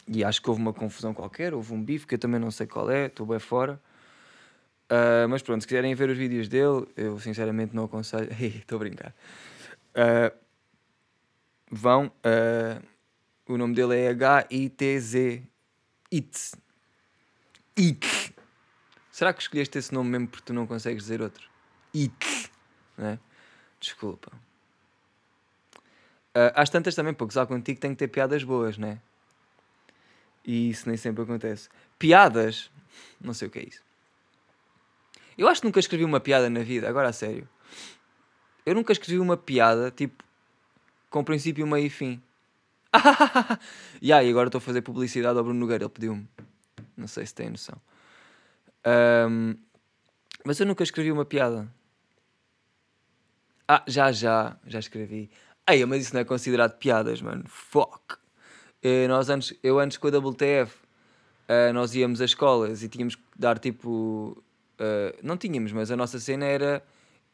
e 0.08 0.24
acho 0.24 0.40
que 0.40 0.48
houve 0.48 0.62
uma 0.62 0.72
confusão 0.72 1.12
qualquer, 1.12 1.52
houve 1.52 1.74
um 1.74 1.82
bife 1.82 2.06
que 2.06 2.14
eu 2.14 2.18
também 2.18 2.40
não 2.40 2.50
sei 2.50 2.66
qual 2.66 2.90
é, 2.90 3.04
estou 3.04 3.26
bem 3.26 3.38
fora. 3.38 3.78
Uh, 4.90 5.28
mas 5.28 5.42
pronto, 5.42 5.60
se 5.60 5.66
quiserem 5.66 5.94
ver 5.94 6.08
os 6.08 6.16
vídeos 6.16 6.48
dele, 6.48 6.86
eu 6.96 7.20
sinceramente 7.20 7.76
não 7.76 7.84
aconselho. 7.84 8.30
Estou 8.32 8.76
a 8.76 8.78
brincar. 8.78 9.14
Uh, 9.94 10.34
vão. 11.70 12.06
Uh, 12.06 12.93
o 13.46 13.58
nome 13.58 13.74
dele 13.74 13.96
é 13.96 14.08
H-I-T-Z. 14.10 15.42
It. 16.12 16.52
It. 17.78 18.34
Será 19.10 19.32
que 19.32 19.42
escolheste 19.42 19.78
esse 19.78 19.92
nome 19.92 20.10
mesmo 20.10 20.28
porque 20.28 20.46
tu 20.46 20.52
não 20.52 20.66
consegues 20.66 21.04
dizer 21.04 21.20
outro? 21.20 21.48
It. 21.94 22.50
Né? 22.96 23.18
Desculpa. 23.78 24.32
Uh, 26.36 26.50
às 26.54 26.70
tantas 26.70 26.94
também, 26.94 27.14
para 27.14 27.26
gozar 27.26 27.46
contigo, 27.46 27.78
tem 27.78 27.90
que 27.90 27.96
ter 27.96 28.08
piadas 28.08 28.42
boas, 28.42 28.76
né? 28.76 29.00
E 30.44 30.70
isso 30.70 30.88
nem 30.88 30.96
sempre 30.96 31.22
acontece. 31.22 31.68
Piadas? 31.98 32.70
Não 33.20 33.32
sei 33.32 33.48
o 33.48 33.50
que 33.50 33.60
é 33.60 33.64
isso. 33.64 33.82
Eu 35.36 35.48
acho 35.48 35.60
que 35.60 35.66
nunca 35.66 35.80
escrevi 35.80 36.04
uma 36.04 36.20
piada 36.20 36.48
na 36.50 36.60
vida, 36.60 36.88
agora 36.88 37.08
a 37.08 37.12
sério. 37.12 37.48
Eu 38.64 38.74
nunca 38.74 38.92
escrevi 38.92 39.18
uma 39.18 39.36
piada, 39.36 39.90
tipo, 39.90 40.24
com 41.10 41.22
princípio, 41.22 41.66
meio 41.66 41.86
e 41.86 41.90
fim. 41.90 42.22
e 44.00 44.12
agora 44.12 44.48
estou 44.48 44.58
a 44.58 44.62
fazer 44.62 44.82
publicidade 44.82 45.36
ao 45.36 45.44
Bruno 45.44 45.60
Nogueira, 45.60 45.84
ele 45.84 45.90
pediu-me. 45.90 46.28
Não 46.96 47.08
sei 47.08 47.26
se 47.26 47.34
tem 47.34 47.50
noção. 47.50 47.76
Um, 49.28 49.54
mas 50.44 50.60
eu 50.60 50.66
nunca 50.66 50.82
escrevi 50.82 51.10
uma 51.10 51.24
piada. 51.24 51.68
Ah, 53.66 53.82
já, 53.86 54.12
já, 54.12 54.56
já 54.66 54.78
escrevi. 54.78 55.30
Ai, 55.66 55.84
mas 55.86 56.02
isso 56.02 56.14
não 56.14 56.20
é 56.20 56.24
considerado 56.24 56.76
piadas, 56.78 57.22
mano. 57.22 57.44
Fuck. 57.46 58.16
Uh, 58.84 59.08
nós 59.08 59.30
antes, 59.30 59.54
eu 59.62 59.78
antes 59.78 59.96
com 59.96 60.06
a 60.08 60.10
WTF, 60.10 60.74
uh, 60.74 60.78
eh, 61.48 61.72
nós 61.72 61.94
íamos 61.94 62.20
às 62.20 62.30
escolas 62.30 62.82
e 62.82 62.88
tínhamos 62.88 63.14
que 63.14 63.22
dar 63.34 63.58
tipo. 63.58 64.36
Uh, 64.78 65.16
não 65.22 65.38
tínhamos, 65.38 65.72
mas 65.72 65.90
a 65.90 65.96
nossa 65.96 66.20
cena 66.20 66.44
era 66.44 66.82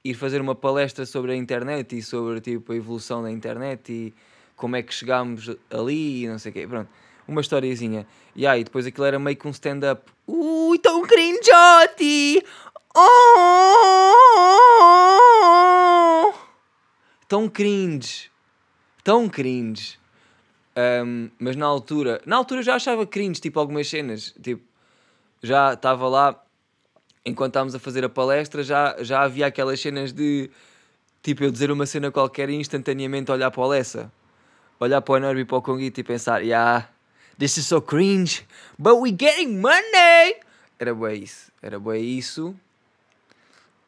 ir 0.05 0.15
fazer 0.15 0.41
uma 0.41 0.55
palestra 0.55 1.05
sobre 1.05 1.33
a 1.33 1.37
internet 1.37 1.99
e 1.99 2.03
sobre 2.03 2.41
tipo, 2.41 2.73
a 2.73 2.77
evolução 2.77 3.23
da 3.23 3.31
internet 3.31 3.93
e 3.93 4.15
como 4.61 4.77
é 4.77 4.83
que 4.83 4.93
chegámos 4.93 5.49
ali 5.71 6.25
e 6.25 6.29
não 6.29 6.39
sei 6.39 6.51
o 6.51 6.53
quê. 6.53 6.67
Pronto, 6.67 6.91
uma 7.27 7.41
historiazinha. 7.41 8.07
E 8.37 8.47
aí, 8.47 8.63
depois 8.63 8.87
aquilo 8.87 9.07
era 9.07 9.19
meio 9.19 9.35
que 9.35 9.49
um 9.49 9.51
stand-up. 9.51 10.03
Ui, 10.27 10.79
tão 10.79 11.01
cringeote! 11.03 12.45
Oh! 12.95 13.01
Tão 17.27 17.49
cringe. 17.49 18.31
Tão 19.03 19.31
cringe. 19.31 19.99
Um, 20.77 21.31
mas 21.39 21.57
na 21.57 21.65
altura, 21.65 22.21
na 22.27 22.37
altura 22.37 22.63
já 22.63 22.75
achava 22.75 23.07
cringe, 23.07 23.41
tipo, 23.41 23.59
algumas 23.59 23.89
cenas. 23.89 24.35
Tipo, 24.43 24.63
já 25.43 25.73
estava 25.73 26.07
lá, 26.07 26.39
enquanto 27.25 27.53
estávamos 27.53 27.75
a 27.75 27.79
fazer 27.79 28.05
a 28.05 28.11
palestra, 28.11 28.63
já, 28.63 28.97
já 29.01 29.23
havia 29.23 29.47
aquelas 29.47 29.81
cenas 29.81 30.13
de, 30.13 30.51
tipo, 31.23 31.43
eu 31.45 31.51
dizer 31.51 31.71
uma 31.71 31.87
cena 31.87 32.11
qualquer 32.11 32.51
e 32.51 32.57
instantaneamente 32.57 33.33
olhar 33.33 33.51
para 33.51 33.63
o 33.63 33.67
Lessa. 33.67 34.13
Olhar 34.81 35.03
para 35.03 35.15
o 35.15 35.19
Nerby 35.19 35.43
e 35.43 35.45
para 35.45 35.59
o 35.59 35.63
Conguito 35.63 36.01
e 36.01 36.03
pensar, 36.03 36.43
yeah, 36.43 36.89
this 37.39 37.59
is 37.59 37.67
so 37.67 37.83
cringe, 37.83 38.47
but 38.79 38.95
we 38.99 39.11
getting 39.11 39.59
money! 39.61 40.41
Era 40.79 40.95
bué 40.95 41.15
isso, 41.17 41.53
era 41.61 41.79
bué 41.79 41.99
isso. 41.99 42.57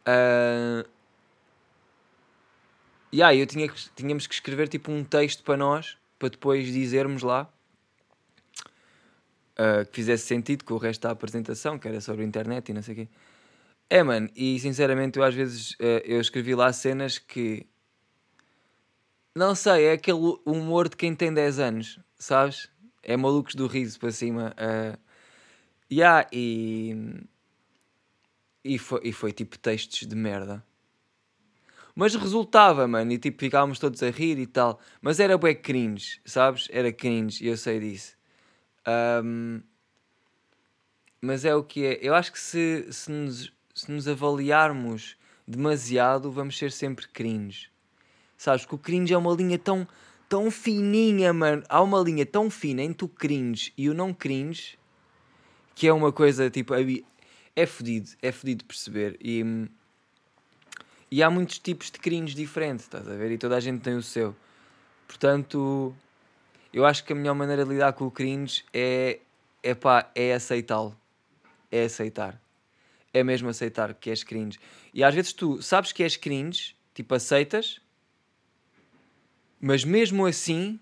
Uh, 0.07 0.87
e 3.11 3.23
aí 3.23 3.41
eu 3.41 3.47
tinha 3.47 3.67
que, 3.67 3.91
tínhamos 3.97 4.27
que 4.27 4.35
escrever 4.35 4.69
tipo 4.69 4.93
um 4.93 5.03
texto 5.03 5.43
para 5.43 5.57
nós, 5.57 5.97
para 6.19 6.29
depois 6.29 6.71
dizermos 6.71 7.23
lá 7.23 7.49
uh, 9.59 9.87
que 9.87 9.95
fizesse 9.95 10.27
sentido 10.27 10.63
com 10.63 10.75
o 10.75 10.79
resto 10.79 11.01
da 11.01 11.11
apresentação, 11.11 11.79
que 11.79 11.89
era 11.89 12.03
sobre 12.03 12.25
a 12.25 12.27
internet 12.27 12.69
e 12.69 12.75
não 12.75 12.83
sei 12.83 12.93
o 12.93 12.97
quê. 12.99 13.09
É, 13.89 14.03
mano, 14.03 14.29
e 14.37 14.61
sinceramente 14.61 15.19
eu 15.19 15.25
às 15.25 15.35
vezes 15.35 15.73
uh, 15.73 16.03
eu 16.05 16.21
escrevi 16.21 16.55
lá 16.55 16.71
cenas 16.71 17.19
que 17.19 17.67
não 19.35 19.55
sei, 19.55 19.87
é 19.87 19.93
aquele 19.93 20.39
humor 20.45 20.89
de 20.89 20.97
quem 20.97 21.15
tem 21.15 21.33
10 21.33 21.59
anos, 21.59 21.99
sabes? 22.19 22.69
É 23.03 23.17
malucos 23.17 23.55
do 23.55 23.67
riso 23.67 23.99
para 23.99 24.13
cima. 24.13 24.55
Uh, 24.59 24.99
yeah, 25.91 26.29
e, 26.33 27.25
e, 28.65 28.79
foi, 28.79 29.01
e 29.05 29.13
foi 29.13 29.33
tipo 29.33 29.59
textos 29.59 30.07
de 30.07 30.15
merda. 30.15 30.63
Mas 31.95 32.15
resultava, 32.15 32.87
mano, 32.87 33.13
e 33.13 33.19
tipo 33.19 33.41
ficávamos 33.41 33.79
todos 33.79 34.03
a 34.03 34.11
rir 34.11 34.39
e 34.39 34.47
tal. 34.47 34.81
Mas 35.01 35.21
era 35.21 35.37
bué 35.37 35.55
cringe, 35.55 36.21
sabes? 36.25 36.69
Era 36.71 36.93
cringe, 36.93 37.45
e 37.45 37.49
eu 37.49 37.57
sei 37.57 37.81
disso. 37.81 38.17
Um, 39.25 39.63
mas 41.21 41.45
é 41.45 41.55
o 41.55 41.63
que 41.63 41.87
é. 41.87 41.99
Eu 42.03 42.15
acho 42.15 42.33
que 42.33 42.41
se, 42.41 42.87
se, 42.93 43.11
nos, 43.11 43.53
se 43.75 43.91
nos 43.91 44.09
avaliarmos 44.09 45.17
demasiado, 45.47 46.31
vamos 46.31 46.57
ser 46.59 46.73
sempre 46.73 47.09
cringe. 47.09 47.72
Sabes? 48.43 48.67
Que 48.67 48.75
o 48.75 48.79
cringe 48.79 49.15
é 49.15 49.17
uma 49.17 49.33
linha 49.33 49.57
tão, 49.57 49.87
tão 50.29 50.51
fininha, 50.51 51.33
mano. 51.33 51.63
Há 51.69 51.81
uma 51.81 52.01
linha 52.01 52.27
tão 52.27 52.51
fina 52.51 52.83
entre 52.83 53.05
o 53.05 53.09
cringe 53.09 53.73
e 53.79 53.89
o 53.89 53.95
não 53.95 54.13
cringe 54.13 54.77
que 55.77 55.87
é 55.87 55.93
uma 55.93 56.11
coisa 56.11 56.51
tipo. 56.51 56.75
É 57.55 57.67
fodido, 57.67 58.11
é 58.21 58.33
fodido 58.33 58.65
perceber. 58.65 59.17
E 59.21 59.45
e 61.09 61.23
há 61.23 61.31
muitos 61.31 61.61
tipos 61.61 61.89
de 61.89 62.01
cringe 62.01 62.35
diferentes, 62.35 62.87
estás 62.87 63.07
a 63.07 63.15
ver? 63.15 63.31
E 63.31 63.39
toda 63.39 63.57
a 63.57 63.61
gente 63.61 63.81
tem 63.81 63.95
o 63.95 64.03
seu. 64.03 64.35
Portanto, 65.07 65.95
eu 66.73 66.85
acho 66.85 67.05
que 67.05 67.13
a 67.13 67.17
melhor 67.17 67.35
maneira 67.35 67.65
de 67.65 67.71
lidar 67.71 67.93
com 67.93 68.07
o 68.07 68.11
cringe 68.11 68.65
é, 68.75 69.21
é 69.63 69.73
pá, 69.73 70.11
é 70.17 70.35
aceitá-lo. 70.35 70.99
É 71.71 71.85
aceitar. 71.85 72.43
É 73.15 73.23
mesmo 73.23 73.49
aceitar 73.49 73.95
que 73.95 74.11
és 74.11 74.25
cringe. 74.25 74.59
E 74.93 75.05
às 75.05 75.15
vezes 75.15 75.33
tu 75.33 75.63
sabes 75.63 75.93
que 75.93 76.03
és 76.03 76.17
cringe, 76.17 76.75
tipo 76.93 77.15
aceitas, 77.15 77.81
mas 79.63 79.85
mesmo 79.85 80.27
assim 80.27 80.79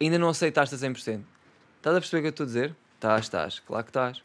ainda 0.00 0.18
não 0.18 0.30
aceitaste 0.30 0.74
a 0.74 0.78
100%. 0.78 1.22
Estás 1.76 1.94
a 1.94 2.00
perceber 2.00 2.18
o 2.18 2.22
que 2.22 2.26
eu 2.28 2.30
estou 2.30 2.44
a 2.44 2.46
dizer? 2.46 2.76
Estás, 2.94 3.26
estás, 3.26 3.60
claro 3.60 3.84
que 3.84 3.90
estás. 3.90 4.22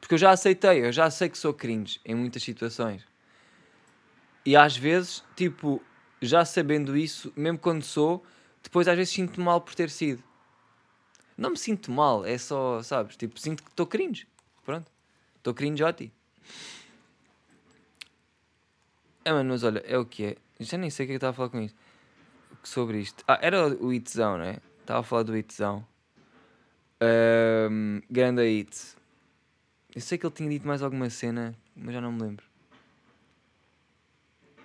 Porque 0.00 0.14
eu 0.14 0.18
já 0.18 0.30
aceitei, 0.30 0.86
eu 0.86 0.92
já 0.92 1.10
sei 1.10 1.28
que 1.28 1.36
sou 1.36 1.52
cringe 1.52 2.00
em 2.04 2.14
muitas 2.14 2.42
situações. 2.44 3.04
E 4.46 4.54
às 4.54 4.76
vezes, 4.76 5.24
tipo, 5.34 5.82
já 6.20 6.44
sabendo 6.44 6.96
isso, 6.96 7.32
mesmo 7.34 7.58
quando 7.58 7.82
sou, 7.82 8.24
depois 8.62 8.86
às 8.86 8.96
vezes 8.96 9.12
sinto 9.12 9.40
mal 9.40 9.60
por 9.60 9.74
ter 9.74 9.90
sido. 9.90 10.22
Não 11.36 11.50
me 11.50 11.58
sinto 11.58 11.90
mal, 11.90 12.24
é 12.24 12.38
só, 12.38 12.80
sabes? 12.82 13.16
Tipo, 13.16 13.40
sinto 13.40 13.64
que 13.64 13.70
estou 13.70 13.86
cringe. 13.86 14.26
Pronto. 14.64 14.88
Estou 15.36 15.52
cringe 15.52 15.82
ti. 15.94 16.12
É, 19.24 19.32
mano, 19.32 19.50
mas 19.50 19.64
olha, 19.64 19.80
é 19.80 19.98
o 19.98 20.04
que 20.04 20.24
é. 20.24 20.36
Já 20.60 20.78
nem 20.78 20.90
sei 20.90 21.06
o 21.06 21.08
que 21.08 21.12
é 21.12 21.14
que 21.14 21.16
estava 21.16 21.30
a 21.30 21.34
falar 21.34 21.48
com 21.48 21.60
isso. 21.60 21.74
Sobre 22.62 22.98
isto. 22.98 23.24
Ah, 23.26 23.38
era 23.42 23.68
o 23.68 23.92
Itzão, 23.92 24.38
né? 24.38 24.58
Estava 24.80 25.00
a 25.00 25.02
falar 25.02 25.24
do 25.24 25.36
Itzão. 25.36 25.84
Um, 27.02 28.00
grande 28.08 28.42
It. 28.42 28.96
Eu 29.94 30.00
sei 30.00 30.16
que 30.16 30.24
ele 30.24 30.34
tinha 30.34 30.48
dito 30.48 30.66
mais 30.66 30.82
alguma 30.82 31.10
cena, 31.10 31.54
mas 31.74 31.92
já 31.92 32.00
não 32.00 32.12
me 32.12 32.22
lembro. 32.22 32.44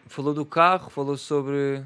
Falou 0.06 0.34
do 0.34 0.46
carro, 0.46 0.90
falou 0.90 1.18
sobre. 1.18 1.84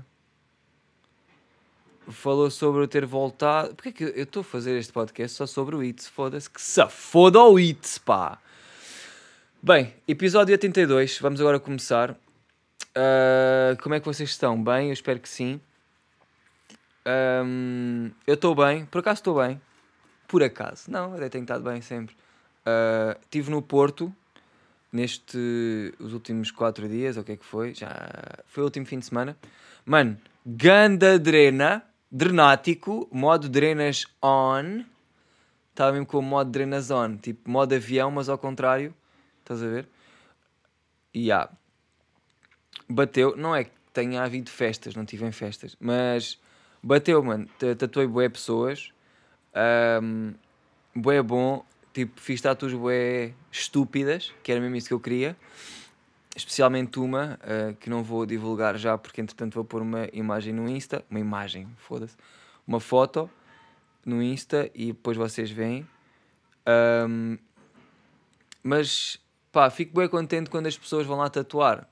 Falou 2.09 2.51
sobre 2.51 2.83
eu 2.83 2.87
ter 2.87 3.05
voltado. 3.05 3.73
Porquê 3.73 3.91
que 3.91 4.03
eu 4.03 4.23
estou 4.23 4.41
a 4.41 4.43
fazer 4.43 4.77
este 4.77 4.91
podcast 4.91 5.37
só 5.37 5.47
sobre 5.47 5.75
o 5.75 5.83
ITS? 5.83 6.09
Foda-se 6.09 6.49
que 6.49 6.61
se 6.61 6.85
foda 6.87 7.39
o 7.39 7.59
ITS, 7.59 7.99
pá! 7.99 8.39
Bem, 9.63 9.93
episódio 10.07 10.53
82, 10.53 11.19
vamos 11.19 11.39
agora 11.39 11.59
começar. 11.59 12.11
Uh, 12.11 13.81
como 13.81 13.95
é 13.95 13.99
que 13.99 14.05
vocês 14.05 14.29
estão? 14.29 14.61
Bem? 14.61 14.87
Eu 14.87 14.93
espero 14.93 15.19
que 15.19 15.29
sim. 15.29 15.61
Um, 17.05 18.11
eu 18.27 18.35
estou 18.35 18.55
bem, 18.55 18.85
por 18.85 18.99
acaso 18.99 19.19
estou 19.19 19.41
bem. 19.41 19.59
Por 20.27 20.43
acaso, 20.43 20.89
não, 20.89 21.15
eu 21.17 21.29
tenho 21.29 21.43
estado 21.43 21.63
bem 21.63 21.81
sempre. 21.81 22.15
Uh, 22.65 23.19
estive 23.21 23.49
no 23.51 23.61
Porto 23.61 24.13
neste 24.91 25.93
os 25.99 26.13
últimos 26.13 26.51
4 26.51 26.87
dias, 26.87 27.17
ou 27.17 27.23
o 27.23 27.25
que 27.25 27.33
é 27.33 27.37
que 27.37 27.45
foi? 27.45 27.73
Já 27.73 27.91
foi 28.45 28.63
o 28.63 28.65
último 28.65 28.85
fim 28.85 28.99
de 28.99 29.05
semana. 29.05 29.37
Mano, 29.85 30.17
ganda 30.45 31.17
drena, 31.17 31.83
drenático, 32.11 33.07
modo 33.11 33.49
drenas 33.49 34.05
on. 34.21 34.83
Estava 35.71 35.93
mesmo 35.93 36.05
com 36.05 36.19
o 36.19 36.21
modo 36.21 36.51
drenas 36.51 36.91
on, 36.91 37.17
tipo 37.17 37.49
modo 37.49 37.73
avião, 37.73 38.11
mas 38.11 38.29
ao 38.29 38.37
contrário. 38.37 38.93
Estás 39.39 39.63
a 39.63 39.67
ver? 39.67 39.87
E 41.13 41.27
yeah. 41.27 41.51
bateu, 42.87 43.35
não 43.35 43.55
é 43.55 43.65
que 43.65 43.71
tenha 43.93 44.23
havido 44.23 44.49
festas, 44.49 44.95
não 44.95 45.05
tive 45.05 45.25
em 45.25 45.31
festas, 45.31 45.75
mas 45.79 46.39
bateu, 46.81 47.21
mano. 47.23 47.47
Tatuei 47.77 48.07
bué 48.07 48.29
pessoas. 48.29 48.91
Um, 50.01 50.33
bom 51.23 51.65
tipo, 51.93 52.19
fiz 52.19 52.41
tatuas 52.41 52.73
bué 52.73 53.33
estúpidas, 53.51 54.33
que 54.43 54.51
era 54.51 54.61
mesmo 54.61 54.75
isso 54.75 54.87
que 54.87 54.93
eu 54.93 54.99
queria. 54.99 55.35
Especialmente 56.35 56.99
uma, 56.99 57.37
uh, 57.43 57.75
que 57.75 57.89
não 57.89 58.03
vou 58.03 58.25
divulgar 58.25 58.77
já, 58.77 58.97
porque 58.97 59.19
entretanto 59.19 59.55
vou 59.55 59.65
pôr 59.65 59.81
uma 59.81 60.07
imagem 60.13 60.53
no 60.53 60.69
Insta. 60.69 61.03
Uma 61.09 61.19
imagem, 61.19 61.67
foda-se. 61.77 62.15
Uma 62.65 62.79
foto 62.79 63.29
no 64.05 64.21
Insta 64.23 64.69
e 64.73 64.87
depois 64.87 65.17
vocês 65.17 65.51
veem. 65.51 65.87
Um, 67.07 67.37
mas, 68.63 69.19
pá, 69.51 69.69
fico 69.69 69.95
bem 69.95 70.07
contente 70.07 70.49
quando 70.49 70.67
as 70.67 70.77
pessoas 70.77 71.05
vão 71.05 71.17
lá 71.17 71.29
tatuar 71.29 71.87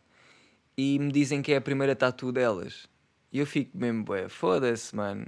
e 0.78 0.98
me 1.00 1.12
dizem 1.12 1.42
que 1.42 1.52
é 1.52 1.58
a 1.58 1.62
primeira 1.62 1.96
tatu 1.96 2.32
delas. 2.32 2.88
E 3.32 3.40
eu 3.40 3.46
fico 3.46 3.78
mesmo, 3.78 4.04
bué, 4.04 4.28
foda-se, 4.28 4.96
mano. 4.96 5.28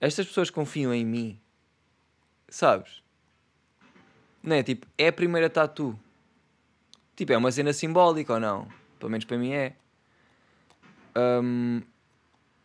Estas 0.00 0.26
pessoas 0.26 0.50
confiam 0.50 0.92
em 0.94 1.04
mim. 1.04 1.38
Sabes? 2.48 3.02
Não 4.42 4.56
é? 4.56 4.62
Tipo, 4.62 4.86
é 4.96 5.08
a 5.08 5.12
primeira 5.12 5.50
tatu. 5.50 5.98
Tipo, 7.14 7.32
é 7.32 7.36
uma 7.36 7.52
cena 7.52 7.72
simbólica 7.72 8.34
ou 8.34 8.40
não? 8.40 8.68
Pelo 8.98 9.10
menos 9.10 9.24
para 9.24 9.36
mim 9.36 9.52
é. 9.52 9.74
Um, 11.16 11.82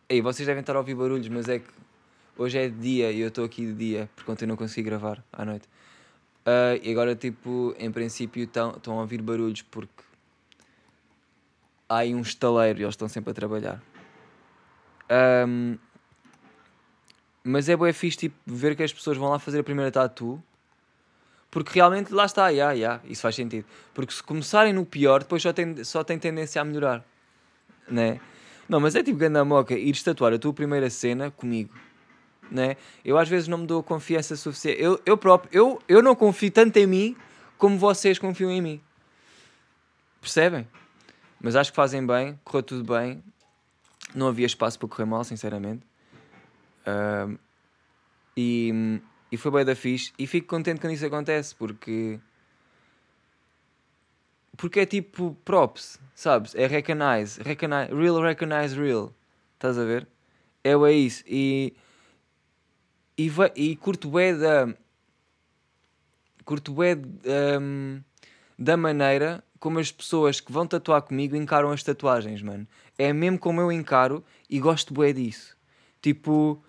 ei, 0.08 0.22
vocês 0.22 0.46
devem 0.46 0.60
estar 0.60 0.76
a 0.76 0.78
ouvir 0.78 0.94
barulhos, 0.94 1.28
mas 1.28 1.48
é 1.48 1.58
que 1.58 1.70
hoje 2.38 2.58
é 2.58 2.68
dia 2.68 3.10
e 3.10 3.20
eu 3.20 3.28
estou 3.28 3.44
aqui 3.44 3.66
de 3.66 3.74
dia, 3.74 4.08
porque 4.14 4.30
ontem 4.30 4.46
não 4.46 4.56
consegui 4.56 4.82
gravar 4.82 5.22
à 5.32 5.44
noite. 5.44 5.68
Uh, 6.46 6.78
e 6.82 6.90
agora, 6.90 7.16
tipo, 7.16 7.74
em 7.78 7.90
princípio 7.90 8.44
estão 8.44 8.98
a 8.98 9.00
ouvir 9.00 9.20
barulhos 9.20 9.62
porque 9.62 10.04
há 11.88 11.98
aí 11.98 12.14
um 12.14 12.20
estaleiro 12.20 12.80
e 12.80 12.82
eles 12.82 12.92
estão 12.92 13.08
sempre 13.08 13.30
a 13.30 13.34
trabalhar. 13.34 13.82
Um, 15.10 15.78
mas 17.42 17.68
é 17.68 17.76
bem 17.76 17.92
fixe 17.92 18.16
tipo, 18.16 18.36
ver 18.46 18.74
que 18.74 18.82
as 18.82 18.92
pessoas 18.92 19.16
vão 19.16 19.28
lá 19.28 19.38
fazer 19.38 19.60
a 19.60 19.64
primeira 19.64 19.90
tatu. 19.90 20.42
Porque 21.50 21.74
realmente 21.74 22.12
lá 22.12 22.24
está, 22.24 22.48
yeah, 22.48 22.72
yeah, 22.72 23.00
isso 23.04 23.22
faz 23.22 23.36
sentido. 23.36 23.64
Porque 23.92 24.12
se 24.12 24.22
começarem 24.22 24.72
no 24.72 24.84
pior, 24.84 25.20
depois 25.20 25.42
só 25.42 25.52
tem, 25.52 25.84
só 25.84 26.02
tem 26.02 26.18
tendência 26.18 26.60
a 26.60 26.64
melhorar. 26.64 27.04
Né? 27.88 28.18
Não, 28.68 28.80
mas 28.80 28.94
é 28.94 29.02
tipo 29.02 29.18
ganda 29.18 29.44
moca 29.44 29.74
ir 29.74 30.02
tatuar 30.02 30.32
a 30.32 30.38
tua 30.38 30.52
primeira 30.52 30.88
cena 30.90 31.30
comigo. 31.30 31.72
Né? 32.50 32.76
Eu 33.04 33.18
às 33.18 33.28
vezes 33.28 33.46
não 33.46 33.58
me 33.58 33.66
dou 33.66 33.82
confiança 33.82 34.34
suficiente. 34.36 34.82
Eu, 34.82 35.00
eu 35.04 35.16
próprio, 35.16 35.50
eu, 35.52 35.82
eu 35.86 36.02
não 36.02 36.16
confio 36.16 36.50
tanto 36.50 36.76
em 36.78 36.86
mim 36.86 37.16
como 37.58 37.78
vocês 37.78 38.18
confiam 38.18 38.50
em 38.50 38.60
mim. 38.60 38.80
Percebem? 40.20 40.66
Mas 41.40 41.54
acho 41.56 41.70
que 41.70 41.76
fazem 41.76 42.04
bem, 42.04 42.38
correu 42.42 42.62
tudo 42.62 42.94
bem. 42.94 43.22
Não 44.14 44.28
havia 44.28 44.46
espaço 44.46 44.78
para 44.78 44.88
correr 44.88 45.04
mal, 45.04 45.24
sinceramente. 45.24 45.84
E, 48.36 49.00
e 49.30 49.36
foi 49.36 49.50
bem 49.50 49.64
da 49.64 49.74
fixe. 49.74 50.12
E 50.18 50.26
fico 50.26 50.46
contente 50.46 50.80
quando 50.80 50.92
isso 50.92 51.06
acontece, 51.06 51.54
porque. 51.54 52.18
Porque 54.56 54.80
é 54.80 54.86
tipo 54.86 55.36
props, 55.44 55.98
sabes? 56.14 56.54
É 56.54 56.66
recognize, 56.68 57.42
recognize 57.42 57.92
real 57.92 58.22
recognize 58.22 58.76
real. 58.76 59.12
Estás 59.54 59.76
a 59.76 59.84
ver? 59.84 60.06
É, 60.62 60.70
é 60.70 60.92
isso. 60.92 61.22
E. 61.26 61.74
E, 63.16 63.28
vai, 63.28 63.52
e 63.54 63.76
curto 63.76 64.10
bem 64.10 64.36
da. 64.38 64.74
Curto 66.44 66.72
bem 66.74 66.96
um, 67.60 68.02
da 68.58 68.76
maneira 68.76 69.43
como 69.58 69.78
as 69.78 69.90
pessoas 69.90 70.40
que 70.40 70.52
vão 70.52 70.66
tatuar 70.66 71.02
comigo 71.02 71.36
encaram 71.36 71.70
as 71.70 71.82
tatuagens, 71.82 72.42
mano. 72.42 72.66
É 72.98 73.12
mesmo 73.12 73.38
como 73.38 73.60
eu 73.60 73.72
encaro 73.72 74.24
e 74.48 74.60
gosto 74.60 74.94
bem 74.94 75.14
disso. 75.14 75.56
Tipo, 76.02 76.62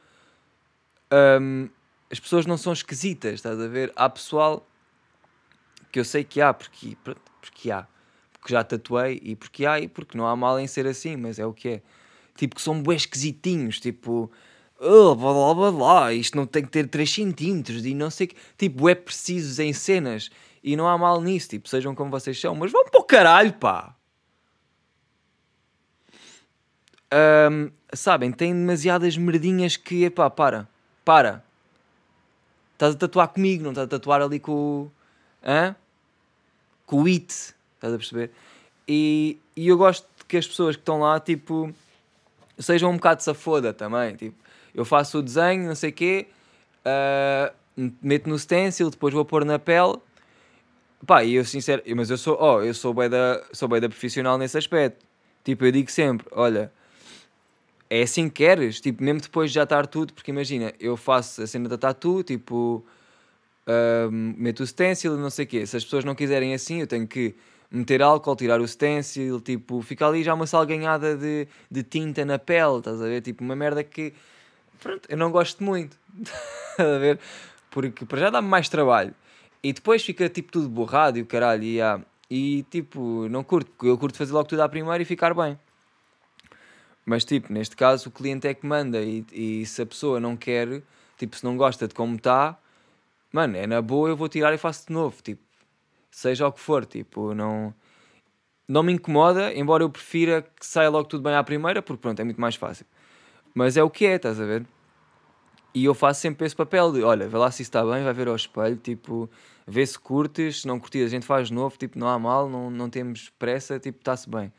um, 1.41 1.69
as 2.11 2.19
pessoas 2.19 2.45
não 2.45 2.57
são 2.57 2.73
esquisitas, 2.73 3.35
estás 3.35 3.59
a 3.59 3.67
ver? 3.67 3.91
Há 3.95 4.09
pessoal 4.09 4.65
que 5.91 5.99
eu 5.99 6.05
sei 6.05 6.23
que 6.23 6.41
há, 6.41 6.53
porque, 6.53 6.97
porque 7.41 7.71
há, 7.71 7.87
porque 8.33 8.53
já 8.53 8.63
tatuei 8.63 9.19
e 9.23 9.35
porque 9.35 9.65
há 9.65 9.79
e 9.79 9.87
porque 9.87 10.17
não 10.17 10.27
há 10.27 10.35
mal 10.35 10.59
em 10.59 10.67
ser 10.67 10.85
assim, 10.87 11.15
mas 11.15 11.39
é 11.39 11.45
o 11.45 11.53
que 11.53 11.69
é. 11.69 11.81
Tipo, 12.35 12.55
que 12.55 12.61
são 12.61 12.81
bué 12.81 12.95
esquisitinhos, 12.95 13.79
tipo, 13.79 14.29
oh, 14.79 15.15
blá 15.15 15.33
blá 15.33 15.53
blá 15.53 15.71
blá, 15.71 16.13
isto 16.13 16.35
não 16.35 16.45
tem 16.45 16.63
que 16.63 16.69
ter 16.69 16.87
3 16.87 17.09
centímetros 17.09 17.85
e 17.85 17.93
não 17.93 18.09
sei 18.09 18.27
que. 18.27 18.35
Tipo, 18.57 18.89
é 18.89 18.95
precisos 18.95 19.59
em 19.59 19.71
cenas 19.73 20.29
e 20.65 20.75
não 20.75 20.87
há 20.87 20.97
mal 20.97 21.21
nisso, 21.21 21.49
tipo, 21.49 21.69
sejam 21.69 21.95
como 21.95 22.11
vocês 22.11 22.41
são, 22.41 22.55
mas 22.55 22.71
vão 22.71 22.83
para 22.85 22.99
o 22.99 23.03
caralho, 23.03 23.53
pá! 23.53 23.95
Um, 27.13 27.71
sabem, 27.93 28.31
tem 28.31 28.51
demasiadas 28.51 29.15
merdinhas 29.15 29.77
que, 29.77 30.03
epá, 30.03 30.29
para 30.29 30.67
para. 31.05 31.43
Estás 32.73 32.95
a 32.95 32.97
tatuar 32.97 33.27
comigo, 33.29 33.63
não 33.63 33.69
estás 33.69 33.85
a 33.85 33.89
tatuar 33.89 34.21
ali 34.21 34.39
com 34.39 34.51
o. 34.51 34.91
Hã? 35.45 35.75
Com 36.85 37.03
o 37.03 37.05
it. 37.05 37.31
Estás 37.75 37.93
a 37.93 37.97
perceber? 37.97 38.31
E, 38.87 39.39
e 39.55 39.67
eu 39.67 39.77
gosto 39.77 40.07
que 40.27 40.35
as 40.35 40.47
pessoas 40.47 40.75
que 40.75 40.81
estão 40.81 40.99
lá, 40.99 41.19
tipo, 41.19 41.73
sejam 42.57 42.89
um 42.89 42.95
bocado 42.95 43.23
safoda 43.23 43.71
também. 43.71 44.15
Tipo, 44.15 44.35
eu 44.73 44.83
faço 44.83 45.19
o 45.19 45.21
desenho, 45.21 45.67
não 45.67 45.75
sei 45.75 45.91
o 45.91 45.93
quê, 45.93 46.27
uh, 46.81 47.53
meto 48.01 48.27
no 48.27 48.37
stencil, 48.37 48.89
depois 48.89 49.13
vou 49.13 49.23
pôr 49.23 49.45
na 49.45 49.59
pele. 49.59 49.97
Pá, 51.05 51.23
e 51.23 51.35
eu 51.35 51.45
sincero, 51.45 51.83
mas 51.95 52.09
eu 52.09 52.17
sou, 52.17 52.37
oh, 52.39 52.61
eu 52.61 52.73
sou 52.73 52.93
bem 52.93 53.09
da, 53.09 53.43
sou 53.51 53.67
bem 53.67 53.79
da 53.79 53.87
profissional 53.89 54.37
nesse 54.37 54.57
aspecto. 54.57 55.05
Tipo, 55.43 55.65
eu 55.65 55.71
digo 55.71 55.91
sempre, 55.91 56.25
olha, 56.31 56.71
é 57.89 58.01
assim 58.01 58.27
que 58.27 58.43
queres, 58.43 58.81
tipo, 58.81 59.03
mesmo 59.03 59.21
depois 59.21 59.51
de 59.51 59.55
já 59.55 59.63
estar 59.63 59.85
tudo, 59.87 60.13
porque 60.13 60.31
imagina, 60.31 60.73
eu 60.79 60.97
faço 60.97 61.43
a 61.43 61.47
cena 61.47 61.69
da 61.69 61.77
tatu, 61.77 62.23
tipo, 62.23 62.83
uh, 63.67 64.11
meto 64.11 64.63
o 64.63 64.67
stencil, 64.67 65.17
não 65.17 65.29
sei 65.29 65.45
o 65.45 65.47
quê. 65.47 65.65
Se 65.67 65.77
as 65.77 65.83
pessoas 65.83 66.03
não 66.03 66.15
quiserem 66.15 66.53
assim, 66.53 66.79
eu 66.81 66.87
tenho 66.87 67.07
que 67.07 67.35
meter 67.69 68.01
álcool, 68.01 68.35
tirar 68.35 68.59
o 68.59 68.67
stencil, 68.67 69.39
tipo, 69.41 69.81
fica 69.81 70.07
ali 70.07 70.23
já 70.23 70.33
uma 70.33 70.47
salganhada 70.47 71.15
de, 71.15 71.47
de 71.69 71.83
tinta 71.83 72.25
na 72.25 72.39
pele, 72.39 72.79
estás 72.79 73.01
a 73.01 73.05
ver? 73.05 73.21
Tipo, 73.21 73.43
uma 73.43 73.55
merda 73.55 73.83
que, 73.83 74.13
pronto, 74.81 75.07
eu 75.09 75.17
não 75.17 75.31
gosto 75.31 75.63
muito, 75.63 75.97
estás 76.71 76.89
a 76.89 76.97
ver? 76.97 77.19
Porque 77.69 78.05
para 78.05 78.19
já 78.19 78.29
dá-me 78.29 78.47
mais 78.47 78.69
trabalho. 78.69 79.13
E 79.65 79.73
depois 79.73 80.05
fica 80.05 80.29
tipo 80.29 80.51
tudo 80.51 80.69
borrado 80.69 81.17
e 81.17 81.23
o 81.23 81.25
caralho, 81.25 81.63
e, 81.63 81.81
ah, 81.81 81.99
e 82.29 82.61
tipo, 82.69 83.27
não 83.29 83.43
curto, 83.43 83.71
porque 83.71 83.87
eu 83.87 83.97
curto 83.97 84.15
fazer 84.15 84.31
logo 84.31 84.47
tudo 84.47 84.61
à 84.61 84.69
primeira 84.69 85.01
e 85.01 85.05
ficar 85.05 85.33
bem. 85.33 85.59
Mas, 87.03 87.25
tipo, 87.25 87.51
neste 87.51 87.75
caso, 87.75 88.09
o 88.09 88.11
cliente 88.11 88.47
é 88.47 88.53
que 88.53 88.63
manda 88.63 89.01
e, 89.01 89.25
e 89.33 89.65
se 89.65 89.81
a 89.81 89.85
pessoa 89.87 90.19
não 90.19 90.37
quer, 90.37 90.83
tipo, 91.17 91.35
se 91.35 91.43
não 91.43 91.57
gosta 91.57 91.87
de 91.87 91.95
como 91.95 92.15
está, 92.15 92.55
mano, 93.33 93.57
é 93.57 93.65
na 93.65 93.81
boa, 93.81 94.07
eu 94.07 94.15
vou 94.15 94.29
tirar 94.29 94.53
e 94.53 94.57
faço 94.59 94.85
de 94.85 94.93
novo, 94.93 95.19
tipo, 95.23 95.41
seja 96.11 96.45
o 96.45 96.51
que 96.51 96.59
for, 96.59 96.85
tipo, 96.85 97.33
não, 97.33 97.73
não 98.67 98.83
me 98.83 98.93
incomoda, 98.93 99.51
embora 99.51 99.81
eu 99.81 99.89
prefira 99.89 100.43
que 100.43 100.63
saia 100.63 100.89
logo 100.91 101.07
tudo 101.07 101.23
bem 101.23 101.33
à 101.33 101.43
primeira, 101.43 101.81
porque 101.81 102.03
pronto, 102.03 102.19
é 102.19 102.23
muito 102.23 102.39
mais 102.39 102.53
fácil. 102.53 102.85
Mas 103.51 103.77
é 103.77 103.81
o 103.81 103.89
que 103.89 104.05
é, 104.05 104.17
estás 104.17 104.39
a 104.39 104.45
ver? 104.45 104.63
E 105.75 105.85
eu 105.85 105.93
faço 105.93 106.21
sempre 106.21 106.47
esse 106.47 106.55
papel 106.55 106.91
de, 106.91 107.03
olha, 107.03 107.27
vê 107.27 107.37
lá 107.37 107.51
se 107.51 107.61
está 107.61 107.83
bem, 107.83 108.03
vai 108.03 108.13
ver 108.13 108.27
ao 108.27 108.35
espelho, 108.35 108.77
tipo, 108.77 109.29
vê 109.67 109.85
se 109.85 109.99
curtes, 109.99 110.61
se 110.61 110.67
não 110.67 110.79
curtir 110.79 111.03
a 111.03 111.07
gente 111.07 111.25
faz 111.25 111.49
de 111.49 111.53
novo, 111.53 111.77
tipo, 111.77 111.99
não 111.99 112.07
há 112.07 112.17
mal, 112.17 112.49
não, 112.49 112.71
não 112.71 112.89
temos 112.89 113.29
pressa, 113.37 113.77
tipo, 113.77 113.99
está-se 113.99 114.27
bem 114.27 114.51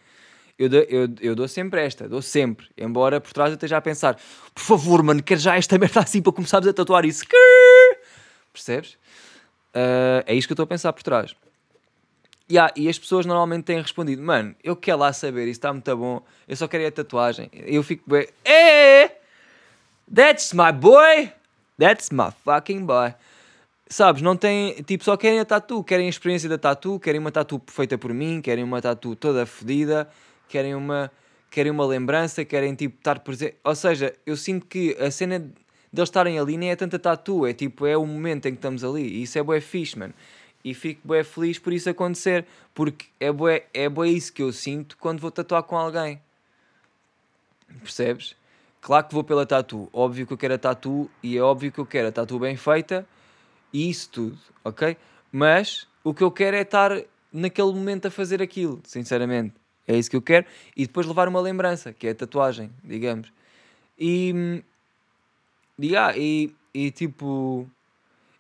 eu, 0.59 0.69
eu, 0.73 1.09
eu 1.21 1.35
dou 1.35 1.47
sempre 1.47 1.85
esta, 1.85 2.09
dou 2.09 2.23
sempre. 2.23 2.67
Embora 2.77 3.21
por 3.21 3.33
trás 3.33 3.51
eu 3.51 3.55
esteja 3.55 3.77
a 3.77 3.81
pensar, 3.81 4.19
por 4.55 4.63
favor, 4.63 5.03
mano, 5.03 5.23
quer 5.23 5.39
já 5.39 5.57
esta 5.57 5.79
merda 5.79 6.01
assim 6.01 6.23
para 6.23 6.33
começarmos 6.33 6.69
a 6.69 6.73
tatuar 6.73 7.05
isso. 7.05 7.25
Percebes? 8.53 8.95
Uh, 9.75 10.25
é 10.25 10.35
isto 10.35 10.49
que 10.49 10.53
eu 10.53 10.55
estou 10.55 10.65
a 10.65 10.67
pensar 10.67 10.93
por 10.93 11.03
trás. 11.03 11.35
Yeah, 12.51 12.73
e 12.77 12.89
as 12.89 12.97
pessoas 12.97 13.27
normalmente 13.27 13.65
têm 13.65 13.81
respondido, 13.81 14.23
mano, 14.23 14.55
eu 14.63 14.77
quero 14.77 14.99
lá 14.99 15.13
saber, 15.13 15.43
isso 15.43 15.59
está 15.59 15.73
muito 15.73 15.97
bom, 15.97 16.23
eu 16.47 16.55
só 16.55 16.69
queria 16.69 16.89
a 16.89 16.93
tatuagem. 16.93 17.51
Eu 17.53 17.83
fico 17.83 18.09
bem, 18.09 18.29
eh, 18.45 19.06
that's 20.13 20.53
my 20.53 20.73
boy, 20.73 21.33
that's 21.79 22.11
my 22.11 22.31
fucking 22.45 22.87
boy. 22.87 23.15
Sabes, 23.89 24.21
não 24.21 24.37
tem, 24.37 24.75
tipo, 24.83 25.05
só 25.05 25.17
querem 25.17 25.39
a 25.39 25.45
tatu, 25.45 25.83
querem 25.85 26.07
a 26.07 26.11
experiência 26.11 26.49
da 26.49 26.59
tatu, 26.59 26.99
querem 26.99 27.21
uma 27.21 27.31
tatu 27.31 27.63
feita 27.69 27.97
por 27.97 28.13
mim, 28.13 28.41
querem 28.41 28.65
uma 28.65 28.83
tatu 28.83 29.15
toda 29.15 29.47
fodida, 29.47 30.09
querem 30.49 30.75
uma, 30.75 31.11
querem 31.51 31.71
uma 31.71 31.87
lembrança, 31.87 32.45
querem 32.45 32.75
tipo 32.75 32.99
estar 32.99 33.21
presente. 33.21 33.55
Ou 33.63 33.77
seja, 33.77 34.13
eu 34.27 34.37
sinto 34.37 34.67
que 34.67 34.97
a 34.99 35.09
cena 35.11 35.39
deles 35.39 36.09
estarem 36.09 36.37
ali 36.37 36.57
nem 36.57 36.71
é 36.71 36.77
tanta 36.77 36.99
tatu, 36.99 37.47
é 37.47 37.53
tipo, 37.53 37.87
é 37.87 37.97
o 37.97 38.05
momento 38.05 38.47
em 38.47 38.53
que 38.53 38.59
estamos 38.59 38.83
ali. 38.83 39.03
E 39.03 39.23
isso 39.23 39.39
é 39.39 39.43
bué 39.43 39.61
fixe, 39.61 39.97
mano. 39.97 40.15
E 40.65 40.75
fico 40.75 41.01
bué 41.05 41.23
feliz 41.23 41.61
por 41.61 41.73
isso 41.73 41.89
acontecer, 41.89 42.45
porque 42.75 43.07
é 43.21 43.31
bué, 43.31 43.67
é 43.73 43.89
isso 44.09 44.33
que 44.33 44.43
eu 44.43 44.53
sinto 44.53 44.97
quando 44.99 45.21
vou 45.21 45.31
tatuar 45.31 45.63
com 45.63 45.77
alguém. 45.77 46.21
Percebes? 47.83 48.35
Claro 48.81 49.07
que 49.07 49.15
vou 49.15 49.25
pela 49.25 49.45
tatu, 49.45 49.89
óbvio 49.93 50.27
que 50.27 50.33
eu 50.33 50.39
quero 50.39 50.55
a 50.55 50.59
tatu 50.59 51.11
e 51.23 51.37
é 51.37 51.41
óbvio 51.41 51.73
que 51.73 51.79
eu 51.79 51.87
quero 51.87 52.09
a 52.09 52.13
tatu 52.13 52.39
bem 52.39 52.57
feita 52.57 53.07
e 53.73 53.91
isso 53.91 54.09
tudo, 54.11 54.39
ok? 54.65 54.97
Mas 55.33 55.89
o 56.05 56.15
que 56.15 56.23
eu 56.23 56.31
quero 56.31 56.57
é 56.57 56.63
estar 56.63 57.03
naquele 57.33 57.73
momento 57.73 58.07
a 58.07 58.11
fazer 58.11 58.41
aquilo, 58.41 58.81
sinceramente. 58.85 59.55
É 59.87 59.97
isso 59.97 60.11
que 60.11 60.17
eu 60.17 60.23
quero. 60.23 60.47
E 60.77 60.87
depois 60.87 61.07
levar 61.07 61.29
uma 61.29 61.41
lembrança, 61.41 61.93
que 61.93 62.07
é 62.07 62.11
a 62.11 62.15
tatuagem, 62.15 62.71
digamos. 62.83 63.33
E, 63.99 64.63
e, 65.79 65.97
ah, 65.97 66.17
e, 66.17 66.55
e 66.73 66.91
tipo, 66.91 67.69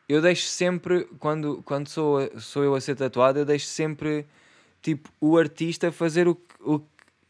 eu 0.08 0.20
deixo 0.20 0.46
sempre, 0.46 1.04
quando, 1.18 1.62
quando 1.64 1.88
sou, 1.88 2.20
sou 2.38 2.64
eu 2.64 2.74
a 2.74 2.80
ser 2.80 2.94
tatuado, 2.94 3.38
eu 3.38 3.44
deixo 3.44 3.66
sempre 3.66 4.26
tipo, 4.82 5.10
o 5.20 5.36
artista 5.36 5.90
fazer 5.90 6.28
o, 6.28 6.40
o 6.60 6.80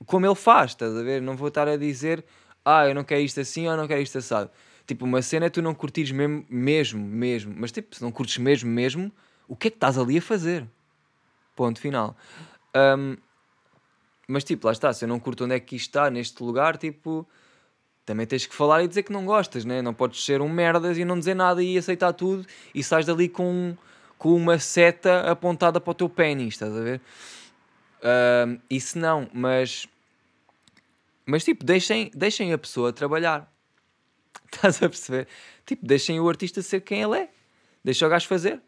como 0.05 0.27
ele 0.27 0.35
faz, 0.35 0.73
estás 0.73 0.95
a 0.95 1.03
ver? 1.03 1.23
Não 1.23 1.37
vou 1.37 1.49
estar 1.49 1.67
a 1.67 1.77
dizer, 1.77 2.23
ah, 2.67 2.89
eu 2.89 2.95
não 2.95 3.05
quero 3.05 3.21
isto 3.21 3.39
assim 3.39 3.69
ou 3.69 3.77
não 3.77 3.87
quero 3.87 4.03
isto 4.03 4.19
assado. 4.19 4.51
Tipo, 4.87 5.05
uma 5.05 5.23
cena 5.23 5.47
é 5.47 5.49
tu 5.49 5.63
não 5.63 5.73
curtires 5.73 6.11
mesmo, 6.11 6.45
mesmo, 6.51 7.07
mesmo. 7.07 7.55
Mas 7.57 7.71
tipo, 7.71 7.95
se 7.95 8.03
não 8.03 8.11
curtes 8.11 8.39
mesmo, 8.39 8.69
mesmo, 8.69 9.13
o 9.47 9.55
que 9.55 9.69
é 9.69 9.71
que 9.71 9.77
estás 9.77 9.97
ali 9.97 10.19
a 10.19 10.23
fazer? 10.23 10.67
Ponto 11.55 11.81
final. 11.81 12.17
Um, 12.75 13.17
mas 14.27 14.43
tipo, 14.43 14.67
lá 14.67 14.73
está, 14.73 14.93
se 14.93 15.05
eu 15.05 15.09
não 15.09 15.21
curto 15.21 15.45
onde 15.45 15.55
é 15.55 15.61
que 15.61 15.77
isto 15.77 15.87
está, 15.87 16.11
neste 16.11 16.43
lugar, 16.43 16.77
tipo, 16.77 17.27
também 18.05 18.27
tens 18.27 18.47
que 18.47 18.55
falar 18.55 18.83
e 18.83 18.89
dizer 18.89 19.05
que 19.05 19.13
não 19.13 19.25
gostas, 19.25 19.65
né? 19.65 19.81
Não 19.81 19.95
podes 19.95 20.25
ser 20.25 20.41
um 20.41 20.49
merdas 20.49 20.99
e 20.99 21.05
não 21.05 21.17
dizer 21.19 21.35
nada 21.35 21.63
e 21.63 21.79
aceitar 21.79 22.13
tudo 22.13 22.45
e 22.75 22.83
sais 22.83 23.07
dali 23.07 23.29
com, 23.29 23.77
com 24.19 24.35
uma 24.35 24.59
seta 24.59 25.31
apontada 25.31 25.81
para 25.81 25.91
o 25.91 25.95
teu 25.95 26.09
pênis, 26.09 26.55
estás 26.55 26.77
a 26.77 26.81
ver? 26.81 27.01
Um, 28.03 28.59
isso 28.71 28.99
não, 28.99 29.29
mas. 29.33 29.89
Mas 31.27 31.45
tipo, 31.45 31.65
deixem, 31.65 32.11
deixem 32.15 32.53
a 32.53 32.59
pessoa 32.59 32.93
trabalhar. 32.93 33.53
Estás 34.53 34.77
a 34.83 34.89
perceber? 34.89 35.27
Tipo, 35.67 35.85
deixem 35.85 36.21
o 36.21 36.29
artista 36.29 36.63
ser 36.63 36.81
quem 36.81 37.03
ele 37.03 37.19
é. 37.19 37.31
Deixa 37.83 38.07
o 38.07 38.09
gajo 38.09 38.29
fazer. 38.29 38.63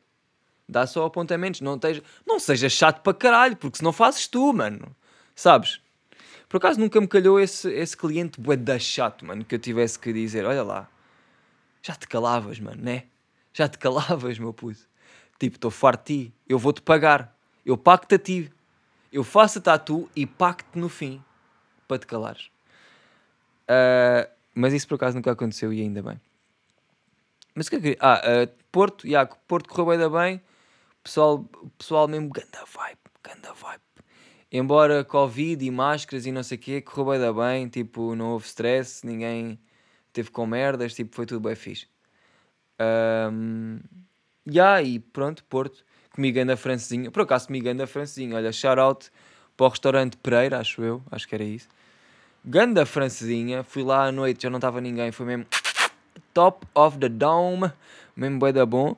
Dá 0.69 0.87
só 0.87 1.07
apontamentos. 1.07 1.61
Não, 1.61 1.79
teja, 1.79 2.03
não 2.27 2.41
seja 2.41 2.69
chato 2.69 3.01
para 3.03 3.15
caralho, 3.15 3.57
porque 3.57 3.79
se 3.79 3.85
não 3.85 3.93
fazes 3.93 4.27
tu, 4.27 4.53
mano. 4.53 4.95
Sabes? 5.35 5.81
Por 6.49 6.57
acaso 6.57 6.81
nunca 6.81 7.01
me 7.01 7.07
calhou 7.07 7.39
esse, 7.39 7.71
esse 7.71 7.97
cliente 7.97 8.41
bué 8.41 8.57
chato, 8.79 9.25
mano, 9.25 9.45
que 9.45 9.55
eu 9.55 9.59
tivesse 9.59 9.99
que 9.99 10.13
dizer, 10.13 10.47
olha 10.47 10.63
lá, 10.63 10.89
já 11.83 11.95
te 11.95 12.09
calavas, 12.09 12.59
mano, 12.59 12.83
né? 12.83 13.05
Já 13.53 13.69
te 13.69 13.79
calavas, 13.79 14.39
meu 14.39 14.53
puto. 14.53 14.81
Tipo, 15.39 15.57
estou 15.57 15.71
farto 15.71 16.07
de 16.07 16.25
ti, 16.25 16.35
eu 16.49 16.59
vou-te 16.59 16.81
pagar, 16.81 17.37
eu 17.67 17.77
pacto 17.77 18.15
a 18.15 18.19
ti, 18.19 18.51
eu 19.13 19.23
faço 19.23 19.59
a 19.59 19.63
tatu 19.63 20.09
e 20.17 20.27
pacto 20.27 20.79
no 20.79 20.89
fim, 20.89 21.23
para 21.89 21.99
te 21.99 22.07
calares. 22.07 22.51
Uh, 23.65 24.29
mas 24.55 24.73
isso 24.73 24.87
por 24.87 24.95
acaso 24.95 25.17
nunca 25.17 25.33
aconteceu 25.33 25.73
e 25.73 25.81
ainda 25.81 26.03
bem. 26.03 26.21
Mas 27.55 27.67
o 27.67 27.71
que 27.71 27.77
é 27.77 27.81
que 27.81 27.99
Ah, 28.01 28.23
uh, 28.25 28.65
Porto, 28.71 29.07
yeah, 29.07 29.29
Porto 29.49 29.69
correu 29.69 29.91
ainda 29.91 30.09
bem. 30.09 30.41
Pessoal, 31.03 31.45
pessoal 31.77 32.07
mesmo, 32.07 32.29
ganda 32.29 32.65
vibe, 32.67 32.99
ganda 33.23 33.53
vibe 33.55 33.89
embora 34.51 35.05
Covid 35.05 35.65
e 35.65 35.71
máscaras 35.71 36.27
e 36.27 36.33
não 36.33 36.43
sei 36.43 36.57
o 36.57 36.61
quê, 36.61 36.81
correu 36.81 37.19
bem, 37.19 37.35
bem, 37.35 37.69
tipo, 37.69 38.15
não 38.15 38.33
houve 38.33 38.47
stress, 38.47 39.07
ninguém 39.07 39.59
teve 40.13 40.31
com 40.31 40.47
merdas, 40.47 40.95
tipo, 40.95 41.15
foi 41.15 41.27
tudo 41.27 41.41
bem 41.41 41.55
fixe. 41.55 41.87
Um, 42.81 43.81
yeah, 44.49 44.83
e 44.83 44.99
pronto, 44.99 45.45
Porto, 45.45 45.85
comigo 46.11 46.41
anda 46.41 46.57
francesinha, 46.57 47.11
por 47.11 47.23
acaso 47.23 47.47
comigo 47.49 47.69
anda 47.69 47.87
francesinha, 47.87 48.37
olha, 48.37 48.53
shout 48.53 48.81
out 48.81 49.11
para 49.59 49.67
o 49.67 49.69
restaurante 49.71 50.17
Pereira, 50.17 50.61
acho 50.61 50.81
eu, 50.81 51.03
acho 51.11 51.27
que 51.27 51.35
era 51.35 51.43
isso. 51.43 51.67
Ganda 52.45 52.87
francesinha, 52.87 53.65
fui 53.65 53.83
lá 53.83 54.05
à 54.05 54.13
noite, 54.13 54.45
já 54.45 54.49
não 54.49 54.59
estava 54.59 54.81
ninguém, 54.81 55.11
foi 55.11 55.27
mesmo 55.27 55.47
top 56.33 56.65
of 56.77 56.97
the 56.99 57.09
dome, 57.09 57.73
mesmo 58.17 58.39
bué 58.39 58.53
da 58.53 58.65
bom, 58.65 58.97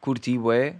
curti 0.00 0.38
bué. 0.38 0.76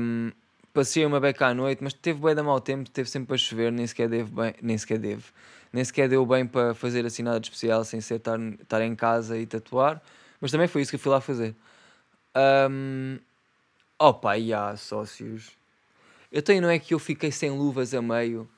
Um, 0.00 0.32
passei 0.72 1.04
uma 1.04 1.20
beca 1.20 1.48
à 1.48 1.54
noite, 1.54 1.84
mas 1.84 1.92
teve 1.92 2.18
bem 2.18 2.34
da 2.34 2.42
mau 2.42 2.62
tempo, 2.62 2.88
teve 2.88 3.10
sempre 3.10 3.34
a 3.34 3.38
chover, 3.38 3.70
nem 3.70 3.86
sequer 3.86 4.08
deve 4.08 4.30
bem, 4.30 4.54
nem 4.62 4.78
sequer 4.78 4.98
deve, 4.98 5.24
nem 5.70 5.84
sequer 5.84 6.08
deu 6.08 6.24
bem 6.24 6.46
para 6.46 6.72
fazer 6.72 7.04
assim 7.04 7.22
nada 7.22 7.38
de 7.38 7.48
especial 7.48 7.84
sem 7.84 8.00
ser 8.00 8.14
estar 8.14 8.80
em 8.80 8.94
casa 8.96 9.36
e 9.36 9.44
tatuar, 9.44 10.00
mas 10.40 10.50
também 10.50 10.66
foi 10.66 10.80
isso 10.80 10.90
que 10.90 10.96
eu 10.96 11.00
fui 11.00 11.12
lá 11.12 11.20
fazer. 11.20 11.54
Um, 12.70 13.18
opa, 13.98 14.38
e 14.38 14.54
há 14.54 14.74
sócios. 14.78 15.57
Eu 16.30 16.42
tenho, 16.42 16.62
não 16.62 16.68
é 16.68 16.78
que 16.78 16.92
eu 16.92 16.98
fiquei 16.98 17.32
sem 17.32 17.50
luvas 17.50 17.94
a 17.94 18.02
meio 18.02 18.48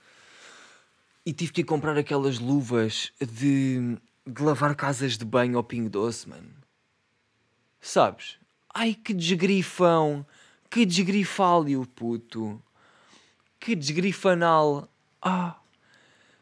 e 1.24 1.32
tive 1.32 1.52
que 1.52 1.60
ir 1.60 1.64
comprar 1.64 1.96
aquelas 1.96 2.38
luvas 2.38 3.12
de, 3.20 3.96
de 4.26 4.42
lavar 4.42 4.74
casas 4.74 5.16
de 5.16 5.24
banho 5.24 5.56
ao 5.56 5.64
pingo 5.64 5.88
doce, 5.88 6.28
mano. 6.28 6.50
Sabes? 7.80 8.38
Ai 8.74 8.94
que 8.94 9.14
desgrifão! 9.14 10.26
Que 10.70 10.86
desgrifálio, 10.86 11.84
puto. 11.84 12.62
Que 13.58 13.74
desgrifanal. 13.74 14.88
Ah. 15.20 15.56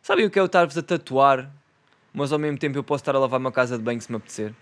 Sabem 0.03 0.27
o 0.27 0.31
que 0.31 0.39
é 0.39 0.43
eu 0.43 0.47
estar-vos 0.47 0.77
a 0.77 0.83
tatuar, 0.83 1.51
mas 2.13 2.31
ao 2.31 2.39
mesmo 2.39 2.59
tempo 2.59 2.77
eu 2.77 2.85
posso 2.85 3.01
estar 3.03 3.17
a 3.17 3.19
lavar 3.19 3.41
uma 3.41 3.51
casa 3.51 3.79
de 3.79 3.83
banho 3.83 4.01
se 4.01 4.11
me 4.11 4.19
apetecer? 4.19 4.55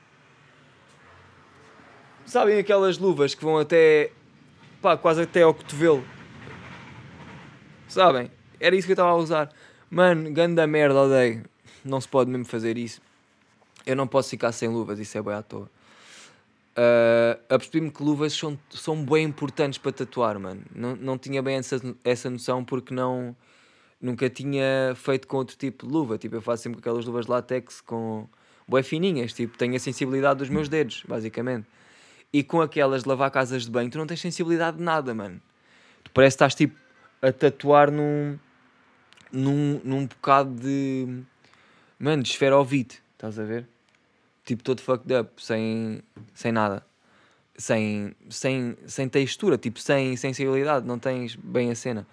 Sabem 2.25 2.59
aquelas 2.59 2.97
luvas 2.97 3.35
que 3.35 3.45
vão 3.45 3.59
até. 3.59 4.13
pá, 4.81 4.97
quase 4.97 5.23
até 5.23 5.43
ao 5.43 5.53
cotovelo? 5.53 6.16
Sabem? 7.89 8.31
Era 8.59 8.75
isso 8.75 8.87
que 8.87 8.93
eu 8.93 8.95
estava 8.95 9.11
a 9.11 9.17
usar. 9.17 9.53
Mano, 9.91 10.31
ganda 10.33 10.67
merda, 10.67 11.01
odeio. 11.01 11.45
Não 11.85 12.01
se 12.01 12.09
pode 12.09 12.31
mesmo 12.31 12.45
fazer 12.45 12.77
isso. 12.77 13.01
Eu 13.85 13.95
não 13.95 14.07
posso 14.07 14.31
ficar 14.31 14.53
sem 14.53 14.69
luvas, 14.69 14.99
isso 14.99 15.17
é 15.17 15.23
bem 15.23 15.35
à 15.35 15.43
toa 15.43 15.71
uh, 16.77 17.41
apercebi-me 17.49 17.91
que 17.91 18.03
luvas 18.03 18.33
são, 18.33 18.59
são 18.71 19.05
bem 19.05 19.25
importantes 19.25 19.79
para 19.79 19.93
tatuar, 19.93 20.39
mano. 20.39 20.63
Não, 20.75 20.95
não 20.97 21.19
tinha 21.19 21.43
bem 21.43 21.57
essa, 21.57 21.81
essa 22.05 22.31
noção 22.31 22.65
porque 22.65 22.95
não 22.95 23.35
nunca 24.01 24.29
tinha 24.29 24.93
feito 24.95 25.27
com 25.27 25.39
outro 25.39 25.57
tipo 25.57 25.87
de 25.87 25.93
luva. 25.93 26.19
Tipo, 26.19 26.37
eu 26.37 26.43
faço 26.43 26.65
sempre 26.65 26.81
aquelas 26.81 27.05
luvas 27.07 27.27
de 27.27 27.33
látex 27.33 27.81
com 27.81 28.29
bem 28.69 28.83
fininhas, 28.83 29.33
tipo, 29.33 29.57
tenho 29.57 29.75
a 29.75 29.79
sensibilidade 29.79 30.39
dos 30.39 30.49
meus 30.49 30.69
dedos, 30.69 31.03
basicamente. 31.09 31.67
E 32.33 32.43
com 32.43 32.61
aquelas 32.61 33.05
de 33.05 33.09
lavar 33.09 33.31
casas 33.31 33.65
de 33.65 33.71
banho, 33.71 33.91
tu 33.91 33.97
não 33.97 34.07
tens 34.07 34.21
sensibilidade 34.21 34.77
de 34.77 34.83
nada, 34.83 35.15
mano. 35.15 35.41
Tu 36.05 36.11
parece 36.13 36.35
que 36.35 36.45
estás 36.45 36.55
tipo 36.55 36.77
a 37.27 37.33
tatuar 37.33 37.91
num 37.91 38.39
num, 39.33 39.81
num 39.85 40.07
bocado 40.07 40.55
de 40.55 41.23
mano, 41.99 42.23
de 42.23 42.31
esferovite, 42.31 43.03
estás 43.17 43.39
a 43.39 43.45
ver? 43.45 43.67
tipo 44.47 44.63
todo 44.63 44.81
fucked 44.81 45.13
up, 45.13 45.45
sem, 45.45 46.01
sem 46.33 46.53
nada, 46.53 46.87
sem, 47.59 48.15
sem, 48.31 48.77
sem 48.87 49.09
textura, 49.09 49.59
tipo 49.59 49.81
sem 49.81 50.17
sensibilidade, 50.17 50.87
não 50.87 50.99
tens 50.99 51.35
bem 51.35 51.71
a 51.71 51.75
cena. 51.75 52.07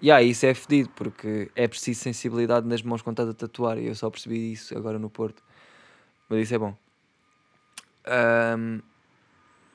E 0.00 0.08
yeah, 0.08 0.22
isso 0.22 0.44
é 0.44 0.52
fedido, 0.52 0.90
porque 0.90 1.50
é 1.56 1.66
preciso 1.66 2.00
sensibilidade 2.00 2.68
nas 2.68 2.82
mãos 2.82 3.00
quando 3.00 3.14
estás 3.14 3.30
a 3.30 3.32
tatuar, 3.32 3.78
e 3.78 3.86
eu 3.86 3.94
só 3.94 4.10
percebi 4.10 4.52
isso 4.52 4.76
agora 4.76 4.98
no 4.98 5.08
Porto. 5.08 5.42
Mas 6.28 6.42
isso 6.42 6.54
é 6.54 6.58
bom. 6.58 6.76
Um, 8.06 8.82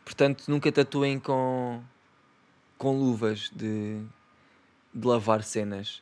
portanto, 0.06 0.44
nunca 0.48 0.72
tatuem 0.72 1.20
com, 1.20 1.82
com 2.78 2.96
luvas 2.96 3.50
de, 3.56 4.00
de 4.94 5.08
lavar 5.08 5.44
cenas, 5.44 6.02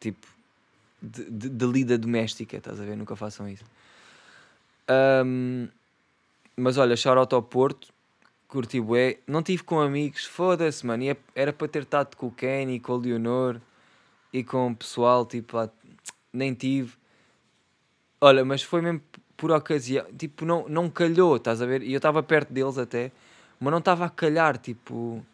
tipo, 0.00 0.26
de, 1.00 1.24
de, 1.30 1.48
de 1.48 1.66
lida 1.66 1.98
doméstica, 1.98 2.56
estás 2.56 2.80
a 2.80 2.84
ver? 2.84 2.96
Nunca 2.96 3.16
façam 3.16 3.48
isso. 3.48 3.64
Um, 5.24 5.68
mas 6.56 6.76
olha, 6.76 6.96
shout 6.96 7.34
ao 7.34 7.42
Porto, 7.42 7.88
curti 8.48 8.80
bué. 8.80 9.18
Não 9.26 9.42
tive 9.42 9.62
com 9.62 9.80
amigos, 9.80 10.24
foda-se, 10.24 10.84
mano. 10.86 11.04
E 11.04 11.10
é, 11.10 11.16
era 11.34 11.52
para 11.52 11.68
ter 11.68 11.82
estado 11.82 12.16
com 12.16 12.26
o 12.26 12.32
Kenny, 12.32 12.80
com 12.80 12.92
o 12.92 12.96
Leonor 12.96 13.60
e 14.32 14.42
com 14.42 14.70
o 14.70 14.76
pessoal, 14.76 15.24
tipo, 15.24 15.56
lá, 15.56 15.70
nem 16.32 16.54
tive. 16.54 16.94
Olha, 18.20 18.44
mas 18.44 18.62
foi 18.62 18.80
mesmo 18.80 19.00
por 19.36 19.52
ocasião, 19.52 20.04
tipo, 20.18 20.44
não, 20.44 20.68
não 20.68 20.90
calhou, 20.90 21.36
estás 21.36 21.62
a 21.62 21.66
ver? 21.66 21.82
E 21.82 21.92
eu 21.92 21.98
estava 21.98 22.22
perto 22.24 22.52
deles 22.52 22.76
até, 22.76 23.12
mas 23.60 23.70
não 23.70 23.78
estava 23.78 24.04
a 24.04 24.10
calhar, 24.10 24.58
tipo, 24.58 25.24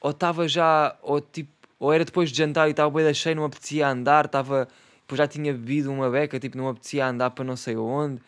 ou 0.00 0.10
estava 0.12 0.46
já, 0.46 0.96
ou 1.02 1.20
tipo, 1.20 1.50
ou 1.82 1.92
era 1.92 2.04
depois 2.04 2.30
de 2.30 2.38
jantar 2.38 2.68
e 2.68 2.70
estava 2.70 2.88
bem 2.88 3.12
cheio, 3.12 3.34
não 3.34 3.44
apetecia 3.44 3.88
andar, 3.88 4.26
estava, 4.26 4.68
depois 5.00 5.18
já 5.18 5.26
tinha 5.26 5.52
bebido 5.52 5.90
uma 5.90 6.08
beca, 6.08 6.38
tipo, 6.38 6.56
não 6.56 6.68
apetecia 6.68 7.04
andar 7.04 7.30
para 7.30 7.44
não 7.44 7.56
sei 7.56 7.76
onde 7.76 8.22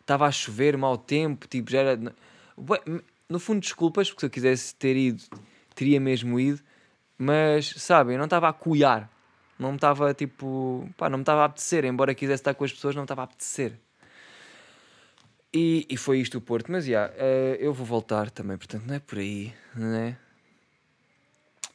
estava 0.00 0.24
a 0.24 0.30
chover, 0.30 0.76
mau 0.76 0.96
tempo, 0.96 1.48
tipo, 1.48 1.68
já 1.68 1.80
era. 1.80 2.00
No 3.28 3.40
fundo, 3.40 3.58
desculpas, 3.58 4.08
porque 4.08 4.20
se 4.20 4.26
eu 4.26 4.30
quisesse 4.30 4.76
ter 4.76 4.94
ido, 4.94 5.20
teria 5.74 5.98
mesmo 5.98 6.38
ido, 6.38 6.60
mas 7.18 7.74
sabem, 7.76 8.16
não 8.16 8.26
estava 8.26 8.48
a 8.48 8.52
cuiar, 8.52 9.10
não 9.58 9.74
estava 9.74 10.14
tipo, 10.14 10.88
pá, 10.96 11.10
não 11.10 11.18
me 11.18 11.22
estava 11.22 11.42
a 11.42 11.46
apetecer, 11.46 11.84
embora 11.84 12.14
quisesse 12.14 12.40
estar 12.40 12.54
com 12.54 12.62
as 12.62 12.72
pessoas, 12.72 12.94
não 12.94 13.02
estava 13.02 13.22
a 13.22 13.24
apetecer. 13.24 13.80
E, 15.52 15.88
e 15.90 15.96
foi 15.96 16.20
isto 16.20 16.38
o 16.38 16.40
Porto, 16.40 16.70
mas 16.70 16.84
já, 16.84 17.06
yeah, 17.08 17.14
uh, 17.14 17.56
eu 17.58 17.74
vou 17.74 17.84
voltar 17.84 18.30
também, 18.30 18.56
portanto, 18.56 18.84
não 18.86 18.94
é 18.94 19.00
por 19.00 19.18
aí, 19.18 19.52
não 19.74 19.92
é? 19.92 20.16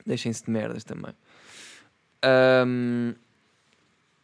Deixem-se 0.08 0.46
de 0.46 0.50
merdas 0.50 0.86
também. 0.86 1.14
Um, 2.66 3.14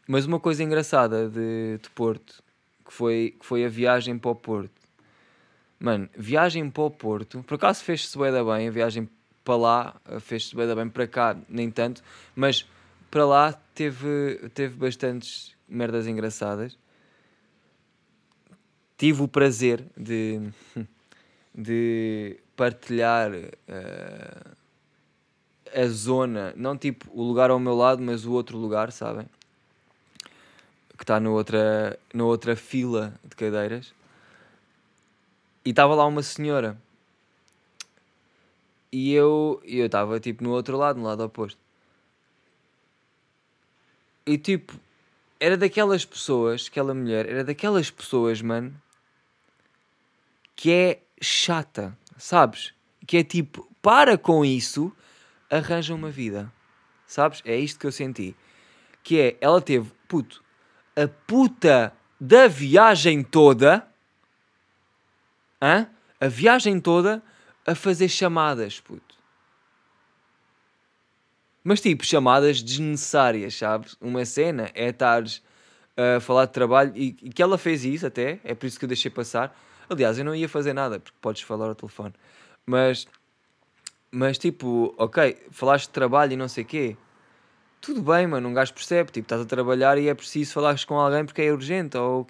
mas 0.07 0.25
uma 0.25 0.39
coisa 0.39 0.63
engraçada 0.63 1.29
de, 1.29 1.77
de 1.77 1.89
Porto 1.89 2.41
que 2.85 2.93
foi, 2.93 3.35
que 3.37 3.45
foi 3.45 3.65
a 3.65 3.69
viagem 3.69 4.17
para 4.17 4.31
o 4.31 4.35
Porto. 4.35 4.81
Mano, 5.77 6.09
viagem 6.17 6.69
para 6.69 6.83
o 6.83 6.89
Porto, 6.89 7.43
por 7.43 7.55
acaso 7.55 7.83
fez-se 7.83 8.17
bem 8.17 8.31
da 8.31 8.43
bem, 8.43 8.69
a 8.69 8.71
viagem 8.71 9.09
para 9.43 9.57
lá 9.57 10.01
fez-se 10.21 10.55
bem 10.55 10.65
da 10.65 10.73
bem, 10.73 10.87
para 10.87 11.05
cá 11.05 11.37
nem 11.49 11.69
tanto, 11.69 12.01
mas 12.33 12.65
para 13.11 13.25
lá 13.25 13.53
teve, 13.75 14.49
teve 14.53 14.75
bastantes 14.77 15.53
merdas 15.67 16.07
engraçadas. 16.07 16.77
Tive 18.97 19.21
o 19.21 19.27
prazer 19.27 19.83
de, 19.97 20.39
de 21.53 22.39
partilhar 22.55 23.31
uh, 23.33 24.62
a 25.73 25.87
zona, 25.87 26.53
não 26.55 26.77
tipo 26.77 27.09
o 27.13 27.23
lugar 27.23 27.49
ao 27.49 27.59
meu 27.59 27.75
lado, 27.75 28.01
mas 28.01 28.25
o 28.25 28.31
outro 28.31 28.57
lugar, 28.57 28.91
sabem? 28.91 29.27
que 31.03 31.03
está 31.03 31.19
noutra, 31.19 31.99
outra 32.13 32.55
fila 32.55 33.13
de 33.23 33.35
cadeiras. 33.35 33.93
E 35.65 35.71
estava 35.71 35.93
lá 35.95 36.05
uma 36.05 36.23
senhora. 36.23 36.77
E 38.89 39.11
eu 39.13 39.61
eu 39.65 39.87
estava 39.87 40.19
tipo 40.19 40.43
no 40.43 40.51
outro 40.51 40.77
lado, 40.77 40.99
no 40.99 41.05
lado 41.05 41.23
oposto. 41.23 41.59
E 44.25 44.37
tipo, 44.37 44.79
era 45.39 45.57
daquelas 45.57 46.05
pessoas, 46.05 46.67
aquela 46.69 46.93
mulher, 46.93 47.27
era 47.27 47.43
daquelas 47.43 47.91
pessoas, 47.91 48.41
mano, 48.41 48.73
que 50.55 50.71
é 50.71 51.01
chata, 51.21 51.97
sabes? 52.17 52.73
Que 53.05 53.17
é 53.17 53.23
tipo, 53.25 53.67
para 53.81 54.17
com 54.17 54.45
isso, 54.45 54.95
arranja 55.57 55.93
uma 55.93 56.09
vida, 56.09 56.51
sabes? 57.05 57.41
É 57.45 57.55
isto 57.55 57.79
que 57.79 57.87
eu 57.87 57.91
senti. 57.91 58.35
Que 59.03 59.19
é, 59.19 59.37
ela 59.41 59.61
teve, 59.61 59.91
puto, 60.07 60.43
a 60.95 61.07
puta 61.07 61.93
da 62.19 62.47
viagem 62.47 63.23
toda, 63.23 63.87
hã? 65.61 65.87
a 66.19 66.27
viagem 66.27 66.79
toda 66.79 67.21
a 67.65 67.75
fazer 67.75 68.07
chamadas, 68.07 68.79
puto. 68.79 69.13
Mas 71.63 71.79
tipo, 71.79 72.05
chamadas 72.05 72.61
desnecessárias, 72.61 73.55
sabes? 73.55 73.95
Uma 74.01 74.25
cena 74.25 74.69
é 74.73 74.89
estares 74.89 75.41
a 75.95 76.19
falar 76.19 76.45
de 76.45 76.51
trabalho 76.51 76.91
e, 76.95 77.15
e, 77.21 77.29
que 77.29 77.41
ela 77.41 77.57
fez 77.57 77.85
isso 77.85 78.05
até, 78.05 78.39
é 78.43 78.53
por 78.53 78.65
isso 78.65 78.77
que 78.77 78.85
eu 78.85 78.87
deixei 78.87 79.09
passar. 79.09 79.57
Aliás, 79.89 80.17
eu 80.17 80.25
não 80.25 80.35
ia 80.35 80.49
fazer 80.49 80.73
nada, 80.73 80.99
porque 80.99 81.17
podes 81.21 81.41
falar 81.41 81.67
ao 81.67 81.75
telefone. 81.75 82.13
Mas, 82.65 83.07
mas 84.13 84.37
tipo, 84.37 84.93
ok, 84.97 85.37
falaste 85.51 85.87
de 85.87 85.91
trabalho 85.93 86.33
e 86.33 86.37
não 86.37 86.47
sei 86.47 86.63
quê. 86.63 86.97
Tudo 87.81 88.01
bem, 88.01 88.27
mano, 88.27 88.47
um 88.47 88.53
gajo 88.53 88.73
percebe, 88.73 89.11
tipo, 89.11 89.25
estás 89.25 89.41
a 89.41 89.45
trabalhar 89.45 89.97
e 89.97 90.07
é 90.07 90.13
preciso 90.13 90.53
falares 90.53 90.85
com 90.85 90.99
alguém 90.99 91.25
porque 91.25 91.41
é 91.41 91.51
urgente, 91.51 91.97
ou... 91.97 92.27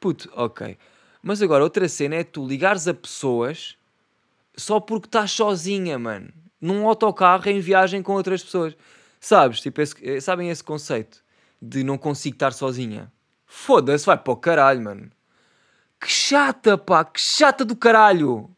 Puto, 0.00 0.30
ok. 0.34 0.76
Mas 1.22 1.42
agora, 1.42 1.62
outra 1.62 1.88
cena 1.88 2.16
é 2.16 2.24
tu 2.24 2.46
ligares 2.46 2.88
a 2.88 2.94
pessoas 2.94 3.76
só 4.56 4.80
porque 4.80 5.06
estás 5.06 5.30
sozinha, 5.30 5.98
mano 5.98 6.32
num 6.60 6.86
autocarro 6.86 7.48
em 7.48 7.60
viagem 7.60 8.02
com 8.02 8.12
outras 8.12 8.42
pessoas. 8.42 8.76
Sabes? 9.18 9.60
Tipo, 9.60 9.80
esse, 9.80 9.94
eh, 10.02 10.20
sabem 10.20 10.50
esse 10.50 10.62
conceito 10.62 11.22
de 11.60 11.82
não 11.82 11.96
consigo 11.96 12.36
estar 12.36 12.52
sozinha? 12.52 13.10
Foda-se, 13.46 14.06
vai 14.06 14.16
para 14.16 14.32
o 14.32 14.36
caralho, 14.36 14.82
mano. 14.82 15.10
Que 16.00 16.08
chata, 16.10 16.78
pá, 16.78 17.04
que 17.04 17.20
chata 17.20 17.64
do 17.64 17.76
caralho. 17.76 18.50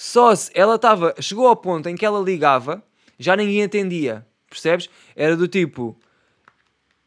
Só 0.00 0.32
se 0.32 0.48
ela 0.54 0.76
estava, 0.76 1.12
chegou 1.18 1.48
ao 1.48 1.56
ponto 1.56 1.88
em 1.88 1.96
que 1.96 2.06
ela 2.06 2.20
ligava, 2.20 2.80
já 3.18 3.34
ninguém 3.34 3.62
entendia, 3.62 4.24
percebes? 4.48 4.88
Era 5.16 5.36
do 5.36 5.48
tipo, 5.48 5.96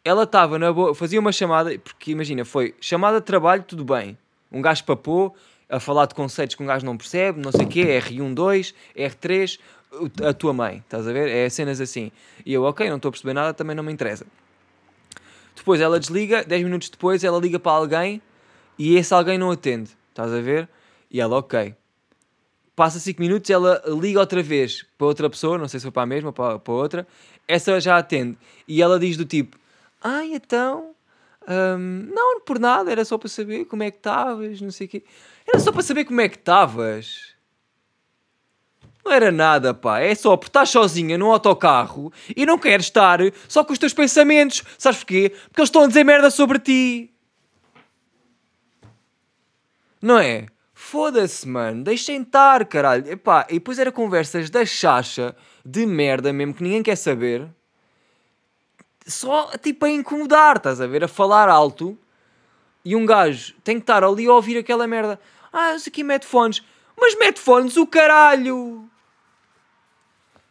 ela 0.03 0.23
estava 0.23 0.59
na 0.59 0.73
boa, 0.73 0.93
fazia 0.93 1.17
uma 1.17 1.31
chamada, 1.31 1.79
porque 1.79 2.11
imagina, 2.11 2.43
foi 2.43 2.75
chamada 2.81 3.21
de 3.21 3.25
trabalho, 3.25 3.63
tudo 3.63 3.85
bem. 3.85 4.17
Um 4.51 4.61
gajo 4.61 4.83
papou, 4.83 5.33
a 5.69 5.79
falar 5.79 6.05
de 6.05 6.13
conceitos 6.13 6.53
que 6.53 6.61
um 6.61 6.65
gajo 6.65 6.85
não 6.85 6.97
percebe, 6.97 7.39
não 7.39 7.53
sei 7.53 7.65
o 7.65 7.69
quê, 7.69 7.97
R1, 7.97 8.33
2, 8.33 8.75
R3, 8.93 9.57
a 10.27 10.33
tua 10.33 10.51
mãe, 10.51 10.79
estás 10.79 11.07
a 11.07 11.13
ver? 11.13 11.29
É 11.29 11.47
cenas 11.47 11.79
assim. 11.79 12.11
E 12.45 12.51
eu, 12.53 12.63
ok, 12.63 12.89
não 12.89 12.97
estou 12.97 13.07
a 13.07 13.11
perceber 13.13 13.33
nada, 13.33 13.53
também 13.53 13.73
não 13.73 13.85
me 13.85 13.93
interessa. 13.93 14.25
Depois 15.55 15.79
ela 15.79 15.97
desliga, 15.97 16.43
10 16.43 16.61
minutos 16.61 16.89
depois 16.89 17.23
ela 17.23 17.39
liga 17.39 17.57
para 17.57 17.71
alguém 17.71 18.21
e 18.77 18.97
esse 18.97 19.13
alguém 19.13 19.37
não 19.37 19.49
atende, 19.49 19.91
estás 20.09 20.33
a 20.33 20.41
ver? 20.41 20.67
E 21.09 21.21
ela, 21.21 21.37
ok. 21.37 21.73
Passa 22.75 22.99
5 22.99 23.21
minutos, 23.21 23.49
ela 23.49 23.81
liga 23.87 24.19
outra 24.19 24.41
vez 24.41 24.85
para 24.97 25.07
outra 25.07 25.29
pessoa, 25.29 25.57
não 25.57 25.67
sei 25.67 25.79
se 25.79 25.83
foi 25.83 25.91
para 25.91 26.03
a 26.03 26.05
mesma 26.05 26.29
ou 26.29 26.33
para, 26.33 26.57
para 26.57 26.73
outra, 26.73 27.07
essa 27.47 27.79
já 27.79 27.97
atende. 27.97 28.37
E 28.67 28.81
ela 28.81 28.97
diz 28.97 29.17
do 29.17 29.25
tipo, 29.25 29.57
ai, 30.01 30.33
então, 30.33 30.95
um, 31.47 32.09
não, 32.13 32.39
por 32.41 32.59
nada, 32.59 32.91
era 32.91 33.03
só 33.03 33.17
para 33.17 33.27
saber 33.29 33.65
como 33.65 33.83
é 33.83 33.91
que 33.91 33.97
estavas, 33.97 34.61
não 34.61 34.71
sei 34.71 34.87
o 34.87 34.89
quê. 34.89 35.03
Era 35.47 35.59
só 35.59 35.71
para 35.71 35.81
saber 35.81 36.05
como 36.05 36.21
é 36.21 36.29
que 36.29 36.37
estavas. 36.37 37.31
Não 39.03 39.11
era 39.11 39.31
nada, 39.31 39.73
pá. 39.73 39.99
É 39.99 40.13
só 40.13 40.37
porque 40.37 40.49
estás 40.49 40.69
sozinha 40.69 41.17
no 41.17 41.31
autocarro 41.31 42.13
e 42.35 42.45
não 42.45 42.57
queres 42.57 42.85
estar 42.85 43.19
só 43.47 43.63
com 43.63 43.73
os 43.73 43.79
teus 43.79 43.93
pensamentos. 43.93 44.63
Sabes 44.77 44.99
porquê? 44.99 45.33
Porque 45.47 45.61
eles 45.61 45.69
estão 45.69 45.83
a 45.83 45.87
dizer 45.87 46.03
merda 46.03 46.29
sobre 46.29 46.59
ti. 46.59 47.11
Não 50.01 50.17
é? 50.19 50.45
Foda-se, 50.83 51.47
mano. 51.47 51.83
Deixem 51.83 52.23
estar, 52.23 52.65
caralho. 52.65 53.07
Epá, 53.07 53.45
e 53.49 53.53
depois 53.53 53.77
era 53.77 53.91
conversas 53.91 54.49
da 54.49 54.65
chacha, 54.65 55.35
de 55.63 55.85
merda 55.85 56.33
mesmo, 56.33 56.55
que 56.55 56.63
ninguém 56.63 56.81
quer 56.81 56.95
saber. 56.95 57.47
Só, 59.05 59.51
tipo, 59.61 59.85
a 59.85 59.89
incomodar, 59.91 60.57
estás 60.57 60.81
a 60.81 60.87
ver? 60.87 61.03
A 61.03 61.07
falar 61.07 61.47
alto. 61.49 61.95
E 62.83 62.95
um 62.95 63.05
gajo 63.05 63.53
tem 63.63 63.75
que 63.75 63.83
estar 63.83 64.03
ali 64.03 64.25
a 64.25 64.33
ouvir 64.33 64.57
aquela 64.57 64.87
merda. 64.87 65.19
Ah, 65.53 65.75
isso 65.75 65.87
aqui 65.87 66.03
mete 66.03 66.25
fones. 66.25 66.63
Mas 66.99 67.15
mete 67.15 67.39
fones 67.39 67.77
o 67.77 67.85
caralho! 67.85 68.89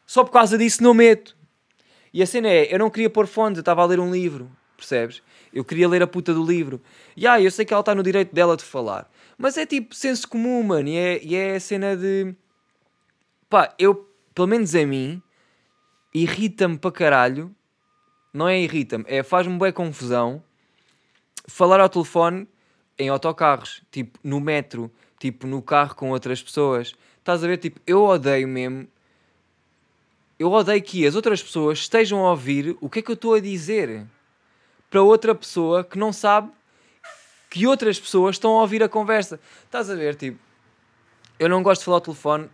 Só 0.07 0.23
por 0.23 0.31
causa 0.31 0.57
disso 0.57 0.81
não 0.81 0.95
meto. 0.95 1.37
E 2.15 2.23
a 2.23 2.27
cena 2.27 2.49
é, 2.49 2.73
eu 2.73 2.79
não 2.79 2.89
queria 2.89 3.11
pôr 3.11 3.27
fones, 3.27 3.59
eu 3.59 3.63
estava 3.63 3.83
a 3.83 3.87
ler 3.87 3.99
um 3.99 4.13
livro, 4.13 4.49
percebes? 4.77 5.23
Eu 5.53 5.65
queria 5.65 5.89
ler 5.89 6.05
a 6.05 6.07
puta 6.07 6.33
do 6.33 6.45
livro. 6.45 6.81
E 7.17 7.27
ah, 7.27 7.41
eu 7.41 7.51
sei 7.51 7.65
que 7.65 7.75
ela 7.75 7.81
está 7.81 7.97
no 7.97 8.03
direito 8.03 8.33
dela 8.33 8.57
de 8.57 8.65
falar. 8.65 9.11
Mas 9.41 9.57
é 9.57 9.65
tipo 9.65 9.95
senso 9.95 10.29
comum, 10.29 10.63
mano. 10.63 10.87
E 10.87 10.97
é, 10.99 11.25
e 11.25 11.35
é 11.35 11.57
a 11.57 11.61
cena 11.61 11.97
de. 11.97 12.35
Pá, 13.49 13.75
eu, 13.79 14.07
pelo 14.35 14.47
menos 14.47 14.75
a 14.75 14.85
mim, 14.85 15.23
irrita-me 16.13 16.77
para 16.77 16.93
caralho. 16.93 17.51
Não 18.35 18.47
é 18.47 18.61
irrita-me, 18.61 19.05
é 19.09 19.23
faz-me 19.23 19.57
boa 19.57 19.73
confusão 19.73 20.45
falar 21.49 21.81
ao 21.81 21.89
telefone 21.89 22.47
em 22.99 23.09
autocarros, 23.09 23.83
tipo 23.91 24.21
no 24.23 24.39
metro, 24.41 24.93
tipo 25.19 25.47
no 25.47 25.63
carro 25.63 25.95
com 25.95 26.11
outras 26.11 26.43
pessoas. 26.43 26.95
Estás 27.19 27.43
a 27.43 27.47
ver? 27.47 27.57
Tipo, 27.57 27.81
eu 27.87 28.05
odeio 28.05 28.47
mesmo. 28.47 28.87
Eu 30.39 30.53
odeio 30.53 30.83
que 30.83 31.07
as 31.07 31.15
outras 31.15 31.43
pessoas 31.43 31.79
estejam 31.79 32.27
a 32.27 32.31
ouvir 32.31 32.77
o 32.79 32.91
que 32.91 32.99
é 32.99 33.03
que 33.03 33.11
eu 33.11 33.15
estou 33.15 33.33
a 33.33 33.41
dizer 33.41 34.07
para 34.91 35.03
outra 35.03 35.35
pessoa 35.35 35.83
que 35.83 35.99
não 35.99 36.13
sabe 36.13 36.53
que 37.51 37.67
outras 37.67 37.99
pessoas 37.99 38.37
estão 38.37 38.53
a 38.53 38.61
ouvir 38.61 38.83
a 38.83 38.89
conversa. 38.89 39.41
Estás 39.65 39.91
a 39.91 39.95
ver? 39.97 40.15
Tipo, 40.15 40.39
eu 41.39 41.49
não 41.49 41.63
gosto 41.63 41.81
de 41.81 41.85
falar 41.87 41.97
ao 41.97 42.01
telefone. 42.01 42.49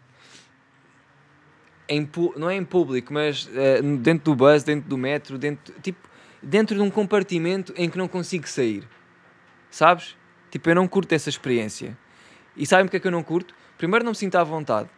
Em, 1.88 2.08
não 2.36 2.50
é 2.50 2.56
em 2.56 2.64
público, 2.64 3.12
mas 3.12 3.46
uh, 3.46 3.96
dentro 3.98 4.24
do 4.24 4.34
bus, 4.34 4.64
dentro 4.64 4.88
do 4.88 4.96
metro, 4.96 5.38
dentro, 5.38 5.72
tipo, 5.80 6.08
dentro 6.42 6.74
de 6.74 6.82
um 6.82 6.90
compartimento 6.90 7.72
em 7.76 7.88
que 7.90 7.98
não 7.98 8.08
consigo 8.08 8.48
sair. 8.48 8.88
Sabes? 9.70 10.16
Tipo, 10.50 10.70
eu 10.70 10.74
não 10.74 10.88
curto 10.88 11.12
essa 11.12 11.28
experiência. 11.28 11.96
E 12.56 12.66
sabem 12.66 12.86
porque 12.86 12.96
é 12.96 13.00
que 13.00 13.06
eu 13.06 13.12
não 13.12 13.22
curto? 13.22 13.54
Primeiro, 13.76 14.04
não 14.04 14.12
me 14.12 14.16
sinto 14.16 14.36
à 14.36 14.42
vontade. 14.42 14.88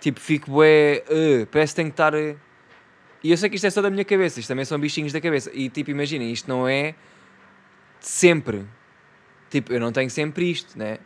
Tipo, 0.00 0.18
fico 0.18 0.50
bué. 0.50 1.04
Uh, 1.08 1.46
parece 1.46 1.72
que 1.72 1.76
tenho 1.76 1.88
que 1.88 1.92
estar. 1.92 2.14
Uh... 2.14 2.36
E 3.22 3.30
eu 3.30 3.36
sei 3.36 3.48
que 3.48 3.56
isto 3.56 3.66
é 3.66 3.70
só 3.70 3.80
da 3.80 3.90
minha 3.90 4.04
cabeça. 4.04 4.40
Isto 4.40 4.48
também 4.48 4.64
são 4.64 4.78
bichinhos 4.78 5.12
da 5.12 5.20
cabeça. 5.20 5.50
E 5.54 5.68
tipo, 5.68 5.90
imaginem, 5.90 6.32
isto 6.32 6.48
não 6.48 6.66
é 6.66 6.94
sempre. 8.00 8.66
Tipo, 9.50 9.72
eu 9.72 9.80
não 9.80 9.92
tenho 9.92 10.08
sempre 10.08 10.50
isto, 10.50 10.78
né? 10.78 10.98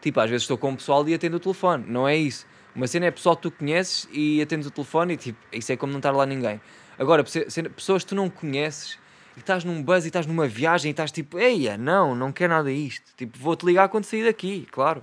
Tipo, 0.00 0.20
às 0.20 0.30
vezes 0.30 0.42
estou 0.42 0.58
com 0.58 0.72
o 0.72 0.76
pessoal 0.76 1.08
e 1.08 1.14
atendo 1.14 1.38
o 1.38 1.40
telefone. 1.40 1.84
Não 1.88 2.06
é 2.06 2.14
isso. 2.16 2.46
Uma 2.74 2.86
cena 2.86 3.06
é 3.06 3.10
pessoal 3.10 3.34
que 3.36 3.42
tu 3.42 3.50
conheces 3.50 4.06
e 4.12 4.40
atendes 4.42 4.66
o 4.66 4.70
telefone 4.70 5.14
e 5.14 5.16
tipo, 5.16 5.38
isso 5.50 5.72
é 5.72 5.76
como 5.76 5.92
não 5.92 5.98
estar 5.98 6.12
lá 6.12 6.26
ninguém. 6.26 6.60
Agora, 6.98 7.24
pessoas 7.24 8.04
que 8.04 8.10
tu 8.10 8.14
não 8.14 8.28
conheces 8.28 8.98
e 9.34 9.40
estás 9.40 9.64
num 9.64 9.82
buzz 9.82 10.04
e 10.04 10.08
estás 10.08 10.26
numa 10.26 10.46
viagem 10.46 10.90
e 10.90 10.92
estás 10.92 11.10
tipo, 11.10 11.38
eia, 11.38 11.78
não, 11.78 12.14
não 12.14 12.30
quero 12.30 12.52
nada 12.52 12.70
disto. 12.70 13.12
Tipo, 13.16 13.38
vou-te 13.38 13.64
ligar 13.64 13.88
quando 13.88 14.04
sair 14.04 14.24
daqui, 14.24 14.66
claro. 14.70 15.02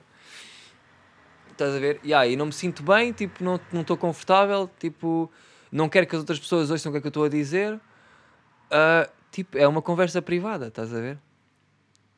Estás 1.51 1.75
a 1.75 1.79
ver? 1.79 1.99
E 2.03 2.13
aí, 2.13 2.35
não 2.35 2.47
me 2.47 2.53
sinto 2.53 2.83
bem, 2.83 3.11
tipo, 3.11 3.43
não 3.43 3.59
estou 3.73 3.97
confortável, 3.97 4.69
tipo, 4.79 5.31
não 5.71 5.89
quero 5.89 6.05
que 6.05 6.15
as 6.15 6.19
outras 6.19 6.39
pessoas 6.39 6.69
ouçam 6.69 6.91
o 6.91 6.93
que 6.93 6.97
é 6.99 7.01
que 7.01 7.07
eu 7.07 7.09
estou 7.09 7.25
a 7.25 7.29
dizer. 7.29 7.73
Uh, 7.73 9.09
tipo, 9.31 9.57
é 9.57 9.67
uma 9.67 9.81
conversa 9.81 10.21
privada, 10.21 10.67
estás 10.67 10.93
a 10.93 10.99
ver? 10.99 11.17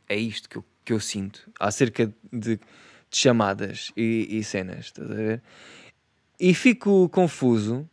É 0.07 0.15
isto 0.15 0.49
que 0.49 0.57
eu, 0.57 0.65
que 0.83 0.93
eu 0.93 0.99
sinto 0.99 1.49
acerca 1.59 2.13
de, 2.31 2.55
de 2.55 2.59
chamadas 3.11 3.91
e, 3.95 4.27
e 4.29 4.43
cenas, 4.43 4.85
estás 4.85 5.09
a 5.09 5.13
ver? 5.13 5.41
E 6.39 6.53
fico 6.53 7.07
confuso 7.09 7.89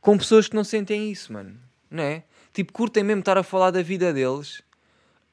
com 0.00 0.18
pessoas 0.18 0.48
que 0.48 0.56
não 0.56 0.64
sentem 0.64 1.10
isso, 1.10 1.32
mano, 1.32 1.56
não 1.90 2.02
é? 2.02 2.24
tipo, 2.58 2.72
curtem 2.72 3.04
mesmo 3.04 3.20
estar 3.20 3.38
a 3.38 3.42
falar 3.42 3.70
da 3.70 3.82
vida 3.82 4.12
deles 4.12 4.60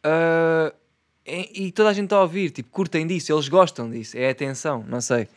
uh, 0.05 0.73
e, 1.25 1.65
e, 1.65 1.71
toda 1.71 1.89
a 1.89 1.93
gente 1.93 2.05
está 2.05 2.17
a 2.17 2.21
ouvir, 2.21 2.51
tipo, 2.51 2.69
curtem 2.69 3.07
disso, 3.07 3.33
eles 3.33 3.49
gostam 3.49 3.89
disso, 3.89 4.15
é 4.15 4.29
atenção, 4.29 4.85
não 4.87 5.01
sei. 5.01 5.27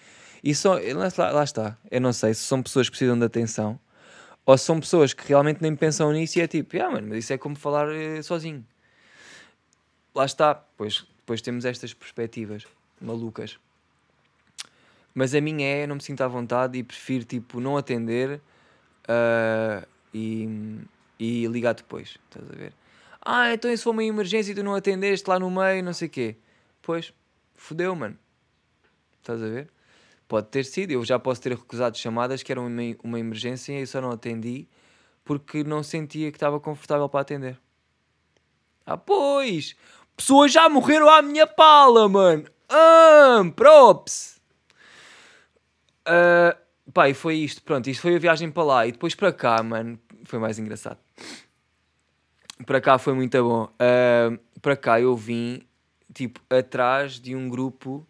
E 0.45 0.55
só, 0.55 0.75
lá, 0.75 1.31
lá 1.31 1.43
está, 1.43 1.79
eu 1.91 2.01
não 2.01 2.13
sei 2.13 2.35
se 2.35 2.43
são 2.43 2.63
pessoas 2.63 2.89
que 2.89 2.93
precisam 2.93 3.19
de 3.19 3.25
atenção 3.25 3.81
ou 4.45 4.57
são 4.59 4.79
pessoas 4.79 5.15
que 5.15 5.27
realmente 5.27 5.63
nem 5.63 5.75
pensam 5.75 6.13
nisso 6.13 6.39
e 6.39 6.43
é 6.43 6.47
tipo, 6.47 6.81
ah, 6.81 6.91
mano, 6.91 7.09
mas 7.09 7.25
isso 7.25 7.33
é 7.33 7.39
como 7.39 7.57
falar 7.57 7.89
uh, 7.89 8.23
sozinho. 8.23 8.65
Lá 10.19 10.25
está, 10.25 10.53
pois, 10.77 11.07
depois 11.19 11.41
temos 11.41 11.65
estas 11.65 11.95
perspectivas 11.95 12.67
malucas. 13.01 13.57
Mas 15.15 15.33
a 15.33 15.41
minha 15.41 15.65
é, 15.65 15.87
não 15.87 15.95
me 15.95 16.03
sinto 16.03 16.23
à 16.23 16.29
vontade 16.29 16.77
e 16.77 16.83
prefiro, 16.83 17.25
tipo, 17.25 17.61
não 17.61 17.77
atender 17.77 18.41
uh, 19.09 19.87
e 20.13 20.81
e 21.21 21.47
ligar 21.47 21.75
depois. 21.75 22.19
Estás 22.25 22.51
a 22.51 22.55
ver? 22.55 22.73
Ah, 23.21 23.53
então 23.53 23.73
isso 23.73 23.85
foi 23.85 23.93
uma 23.93 24.05
emergência 24.05 24.51
e 24.53 24.55
tu 24.57 24.63
não 24.65 24.75
atendeste 24.75 25.31
lá 25.31 25.39
no 25.39 25.51
meio, 25.51 25.85
não 25.85 25.93
sei 25.93 26.09
o 26.09 26.11
quê. 26.11 26.37
Pois, 26.83 27.13
fodeu, 27.55 27.95
mano. 27.95 28.19
Estás 29.21 29.41
a 29.41 29.47
ver? 29.47 29.69
Pode 30.27 30.49
ter 30.49 30.65
sido. 30.65 30.91
Eu 30.91 31.05
já 31.05 31.19
posso 31.19 31.41
ter 31.41 31.51
recusado 31.51 31.97
chamadas 31.97 32.43
que 32.43 32.53
eram 32.53 32.67
uma, 32.67 32.83
uma 33.05 33.21
emergência 33.21 33.73
e 33.73 33.81
eu 33.81 33.87
só 33.87 34.01
não 34.01 34.11
atendi 34.11 34.67
porque 35.25 35.63
não 35.63 35.83
sentia 35.83 36.31
que 36.33 36.37
estava 36.37 36.59
confortável 36.59 37.09
para 37.09 37.21
atender. 37.21 37.59
Ah, 38.87 38.97
pois! 38.97 39.77
Pessoas 40.19 40.53
já 40.53 40.69
morreram 40.69 41.09
à 41.09 41.23
minha 41.23 41.47
pala, 41.47 42.07
mano! 42.09 42.45
Ah, 42.69 43.41
props! 43.57 44.39
Uh, 46.07 46.69
Pá, 46.93 47.09
e 47.09 47.15
foi 47.15 47.37
isto, 47.37 47.63
pronto, 47.63 47.89
isto 47.89 48.01
foi 48.01 48.17
a 48.17 48.19
viagem 48.19 48.51
para 48.51 48.63
lá. 48.63 48.87
E 48.87 48.93
depois 48.93 49.15
para 49.15 49.33
cá, 49.33 49.63
mano, 49.63 49.99
foi 50.25 50.39
mais 50.39 50.59
engraçado. 50.59 50.99
Para 52.65 52.81
cá 52.81 52.99
foi 52.99 53.15
muito 53.15 53.41
bom. 53.43 53.65
Uh, 53.65 54.39
para 54.61 54.77
cá 54.77 55.01
eu 55.01 55.15
vim, 55.15 55.63
tipo, 56.15 56.41
atrás 56.51 57.21
de 57.21 57.37
um 57.37 57.49
grupo 57.49 58.07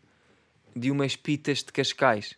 de 0.75 0.91
umas 0.91 1.17
pitas 1.17 1.59
de 1.59 1.73
Cascais. 1.73 2.37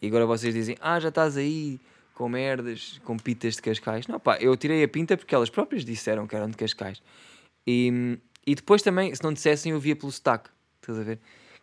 E 0.00 0.06
agora 0.06 0.26
vocês 0.26 0.54
dizem, 0.54 0.76
ah, 0.80 0.98
já 0.98 1.10
estás 1.10 1.36
aí 1.36 1.78
com 2.14 2.28
merdas, 2.28 3.00
com 3.04 3.16
pitas 3.16 3.54
de 3.56 3.62
Cascais. 3.62 4.06
Não, 4.06 4.18
pá, 4.18 4.38
eu 4.38 4.56
tirei 4.56 4.82
a 4.82 4.88
pinta 4.88 5.16
porque 5.16 5.34
elas 5.34 5.50
próprias 5.50 5.84
disseram 5.84 6.26
que 6.26 6.34
eram 6.34 6.48
de 6.48 6.56
Cascais. 6.56 7.02
E, 7.66 8.18
e 8.46 8.54
depois 8.54 8.82
também, 8.82 9.14
se 9.14 9.22
não 9.22 9.32
dissessem, 9.32 9.72
eu 9.72 9.80
via 9.80 9.94
pelo 9.94 10.10
sotaque. 10.10 10.50
Estás 10.80 10.98
a 10.98 11.02
ver? 11.02 11.20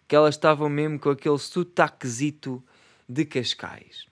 Que 0.08 0.16
elas 0.16 0.36
estavam 0.36 0.70
mesmo 0.70 1.00
com 1.00 1.10
aquele 1.10 1.38
sotaquezito 1.38 2.64
de 3.08 3.26
Cascais. 3.26 4.08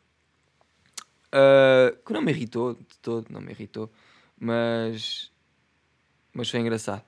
Uh, 1.27 1.95
que 2.05 2.13
não 2.13 2.21
me 2.21 2.31
irritou 2.31 2.73
de 2.73 2.97
todo, 3.01 3.27
não 3.29 3.41
me 3.41 3.51
irritou. 3.51 3.91
Mas, 4.39 5.31
mas 6.33 6.49
foi 6.49 6.59
engraçado. 6.59 7.03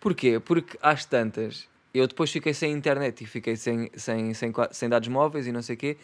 Porquê? 0.00 0.40
Porque 0.40 0.78
às 0.82 1.04
tantas, 1.04 1.68
eu 1.92 2.06
depois 2.06 2.30
fiquei 2.30 2.54
sem 2.54 2.72
internet 2.72 3.22
e 3.22 3.26
fiquei 3.26 3.56
sem, 3.56 3.90
sem, 3.94 4.34
sem, 4.34 4.52
sem 4.70 4.88
dados 4.88 5.08
móveis 5.08 5.46
e 5.46 5.52
não 5.52 5.62
sei 5.62 5.76
o 5.76 5.78
quê. 5.78 5.96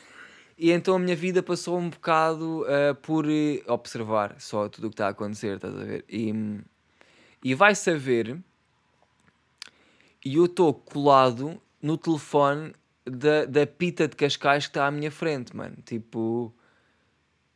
E 0.59 0.71
então 0.73 0.95
a 0.95 0.99
minha 0.99 1.17
vida 1.17 1.43
passou 1.43 1.79
um 1.79 1.89
bocado 1.89 2.63
uh, 2.63 2.95
por 2.97 3.25
observar 3.67 4.37
só 4.39 4.69
tudo 4.69 4.89
o 4.89 4.91
que 4.91 4.95
está 4.95 5.07
a 5.07 5.11
acontecer, 5.11 5.57
estás 5.57 5.75
a 5.75 5.85
ver? 5.85 6.05
E, 6.07 6.61
e 7.43 7.55
vai 7.55 7.75
saber, 7.75 8.39
e 10.25 10.37
eu 10.37 10.45
estou 10.45 10.75
colado 10.75 11.61
no 11.81 11.97
telefone 11.97 12.75
da, 13.05 13.45
da 13.45 13.67
pita 13.67 14.07
de 14.07 14.17
Cascais 14.17 14.67
que 14.67 14.71
está 14.71 14.87
à 14.87 14.91
minha 14.91 15.11
frente, 15.11 15.57
mano. 15.57 15.77
Tipo, 15.85 16.53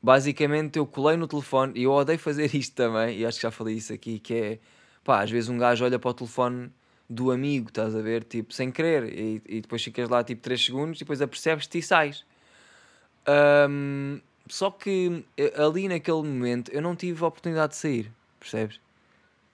basicamente 0.02 0.78
eu 0.78 0.86
colei 0.86 1.16
no 1.16 1.26
telefone 1.26 1.72
e 1.76 1.84
eu 1.84 1.92
odeio 1.92 2.18
fazer 2.18 2.52
isto 2.56 2.74
também, 2.74 3.18
e 3.18 3.26
acho 3.26 3.38
que 3.38 3.42
já 3.42 3.50
falei 3.50 3.76
isso 3.76 3.92
aqui, 3.92 4.18
que 4.18 4.34
é, 4.34 4.58
pá, 5.02 5.22
às 5.22 5.30
vezes 5.30 5.48
um 5.48 5.58
gajo 5.58 5.84
olha 5.84 5.98
para 5.98 6.10
o 6.10 6.14
telefone 6.14 6.70
do 7.08 7.30
amigo, 7.30 7.68
estás 7.68 7.94
a 7.94 8.00
ver, 8.00 8.24
tipo, 8.24 8.52
sem 8.52 8.70
querer, 8.70 9.12
e, 9.12 9.42
e 9.46 9.60
depois 9.60 9.82
ficas 9.82 10.08
lá 10.08 10.24
tipo 10.24 10.42
3 10.42 10.64
segundos 10.64 10.96
e 10.96 11.00
depois 11.00 11.20
apercebes-te 11.20 11.78
e 11.78 11.82
sais. 11.82 12.24
Um, 13.26 14.20
só 14.48 14.70
que 14.70 15.24
eh, 15.36 15.52
ali 15.56 15.88
naquele 15.88 16.22
momento 16.22 16.70
eu 16.70 16.82
não 16.82 16.94
tive 16.94 17.24
a 17.24 17.28
oportunidade 17.28 17.72
de 17.72 17.78
sair, 17.78 18.12
percebes? 18.38 18.80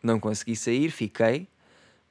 Não 0.02 0.18
consegui 0.18 0.56
sair, 0.56 0.90
fiquei. 0.90 1.46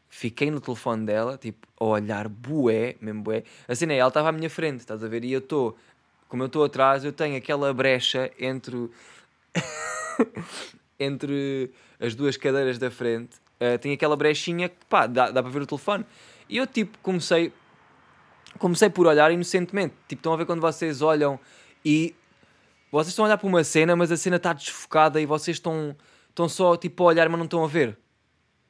Fiquei 0.09 0.49
no 0.49 0.59
telefone 0.59 1.05
dela, 1.05 1.37
tipo, 1.37 1.67
a 1.79 1.85
olhar 1.85 2.27
bué, 2.27 2.95
mesmo 2.99 3.21
bué. 3.21 3.43
Assim, 3.67 3.85
né, 3.85 3.97
ela 3.97 4.07
estava 4.07 4.29
à 4.29 4.31
minha 4.31 4.49
frente, 4.49 4.79
estás 4.79 5.03
a 5.03 5.07
ver? 5.07 5.23
E 5.23 5.31
eu 5.31 5.39
estou, 5.39 5.77
como 6.27 6.43
eu 6.43 6.47
estou 6.47 6.63
atrás, 6.63 7.05
eu 7.05 7.13
tenho 7.13 7.37
aquela 7.37 7.73
brecha 7.73 8.31
entre. 8.39 8.89
entre 10.99 11.71
as 11.99 12.15
duas 12.15 12.35
cadeiras 12.35 12.77
da 12.77 12.91
frente. 12.91 13.37
Uh, 13.61 13.77
tem 13.79 13.93
aquela 13.93 14.15
brechinha 14.15 14.69
que, 14.69 14.85
pá, 14.89 15.07
dá, 15.07 15.31
dá 15.31 15.41
para 15.41 15.51
ver 15.51 15.61
o 15.61 15.65
telefone. 15.65 16.05
E 16.49 16.57
eu, 16.57 16.65
tipo, 16.65 16.97
comecei 16.99 17.53
comecei 18.57 18.89
por 18.89 19.07
olhar 19.07 19.31
inocentemente. 19.31 19.93
Tipo, 20.07 20.19
estão 20.19 20.33
a 20.33 20.37
ver 20.37 20.45
quando 20.45 20.61
vocês 20.61 21.01
olham 21.01 21.39
e 21.83 22.15
vocês 22.91 23.09
estão 23.09 23.25
a 23.25 23.27
olhar 23.27 23.37
para 23.37 23.47
uma 23.47 23.63
cena, 23.63 23.95
mas 23.95 24.11
a 24.11 24.17
cena 24.17 24.37
está 24.37 24.53
desfocada 24.53 25.21
e 25.21 25.25
vocês 25.25 25.57
estão, 25.57 25.95
estão 26.29 26.49
só 26.49 26.75
tipo 26.75 27.03
a 27.03 27.07
olhar, 27.07 27.29
mas 27.29 27.37
não 27.37 27.45
estão 27.45 27.63
a 27.63 27.67
ver. 27.67 27.97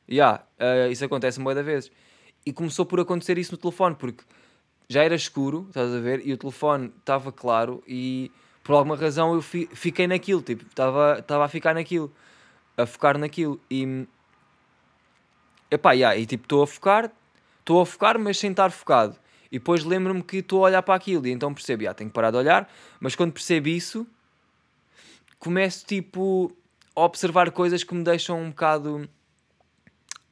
Yeah, 0.09 0.43
uh, 0.59 0.91
isso 0.91 1.05
acontece 1.05 1.37
uma 1.39 1.53
vezes. 1.61 1.91
E 2.45 2.51
começou 2.51 2.85
por 2.85 2.99
acontecer 2.99 3.37
isso 3.37 3.51
no 3.51 3.57
telefone, 3.57 3.95
porque 3.95 4.23
já 4.89 5.03
era 5.03 5.13
escuro, 5.13 5.65
estás 5.67 5.93
a 5.93 5.99
ver, 5.99 6.25
e 6.25 6.33
o 6.33 6.37
telefone 6.37 6.91
estava 6.99 7.31
claro 7.31 7.83
e 7.87 8.31
por 8.63 8.73
alguma 8.73 8.95
razão 8.95 9.35
eu 9.35 9.41
fi, 9.41 9.69
fiquei 9.71 10.07
naquilo, 10.07 10.41
tipo, 10.41 10.65
estava, 10.65 11.23
a 11.43 11.47
ficar 11.47 11.75
naquilo, 11.75 12.11
a 12.75 12.85
focar 12.85 13.17
naquilo 13.17 13.59
e 13.69 14.07
epá, 15.69 15.91
yeah, 15.91 16.17
e 16.17 16.25
tipo, 16.25 16.45
estou 16.45 16.63
a 16.63 16.67
focar, 16.67 17.11
estou 17.59 17.81
a 17.81 17.85
focar, 17.85 18.17
mas 18.17 18.39
sem 18.39 18.49
estar 18.51 18.71
focado. 18.71 19.15
E 19.51 19.59
depois 19.59 19.83
lembro-me 19.83 20.23
que 20.23 20.37
estou 20.37 20.63
a 20.65 20.69
olhar 20.69 20.81
para 20.81 20.95
aquilo 20.95 21.27
e 21.27 21.31
então 21.31 21.53
percebo, 21.53 21.87
ah, 21.87 21.93
tenho 21.93 22.09
que 22.09 22.13
parar 22.13 22.31
de 22.31 22.37
olhar, 22.37 22.71
mas 22.99 23.15
quando 23.15 23.31
percebo 23.31 23.67
isso, 23.67 24.07
começo 25.37 25.85
tipo 25.85 26.51
a 26.95 27.01
observar 27.01 27.51
coisas 27.51 27.83
que 27.83 27.93
me 27.93 28.03
deixam 28.03 28.41
um 28.41 28.49
bocado. 28.49 29.09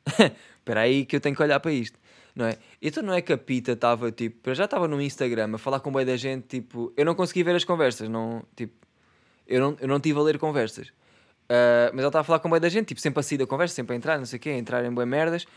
Espera 0.60 0.82
aí 0.82 1.06
que 1.06 1.16
eu 1.16 1.22
tenho 1.22 1.36
que 1.36 1.42
olhar 1.42 1.60
para 1.60 1.72
isto, 1.72 1.98
não 2.36 2.46
é? 2.46 2.58
Então 2.82 3.02
não 3.04 3.14
é 3.14 3.22
que 3.22 3.32
a 3.32 3.38
Pita 3.38 3.74
estava 3.74 4.12
tipo, 4.12 4.54
já 4.54 4.66
estava 4.66 4.88
no 4.88 5.02
Instagram 5.02 5.56
a 5.56 5.58
falar 5.58 5.80
com 5.80 5.92
bem 5.92 6.06
da 6.06 6.18
gente, 6.18 6.46
tipo, 6.48 6.92
eu 6.98 7.06
não 7.06 7.16
consegui 7.16 7.44
ver 7.44 7.56
as 7.56 7.64
conversas, 7.64 8.10
não, 8.10 8.44
tipo, 8.56 8.74
eu 9.48 9.62
não, 9.62 9.78
eu 9.80 9.88
não 9.88 10.00
tive 10.00 10.20
a 10.20 10.22
ler 10.22 10.38
conversas. 10.38 10.88
Uh, 10.90 11.88
mas 11.94 12.00
ela 12.00 12.08
estava 12.08 12.22
a 12.22 12.24
falar 12.26 12.40
com 12.40 12.50
bem 12.50 12.60
da 12.60 12.68
gente, 12.68 12.88
tipo, 12.88 13.00
sempre 13.00 13.22
a 13.22 13.24
sair 13.24 13.38
da 13.38 13.48
conversa, 13.48 13.76
sempre 13.76 13.94
a 13.94 13.98
entrar, 13.98 14.18
não 14.18 14.26
sei 14.26 14.38
o 14.38 14.40
quê, 14.40 14.50
a 14.50 14.58
entrar 14.58 14.84
em 14.84 14.92
boas 14.92 15.08
merdas 15.08 15.48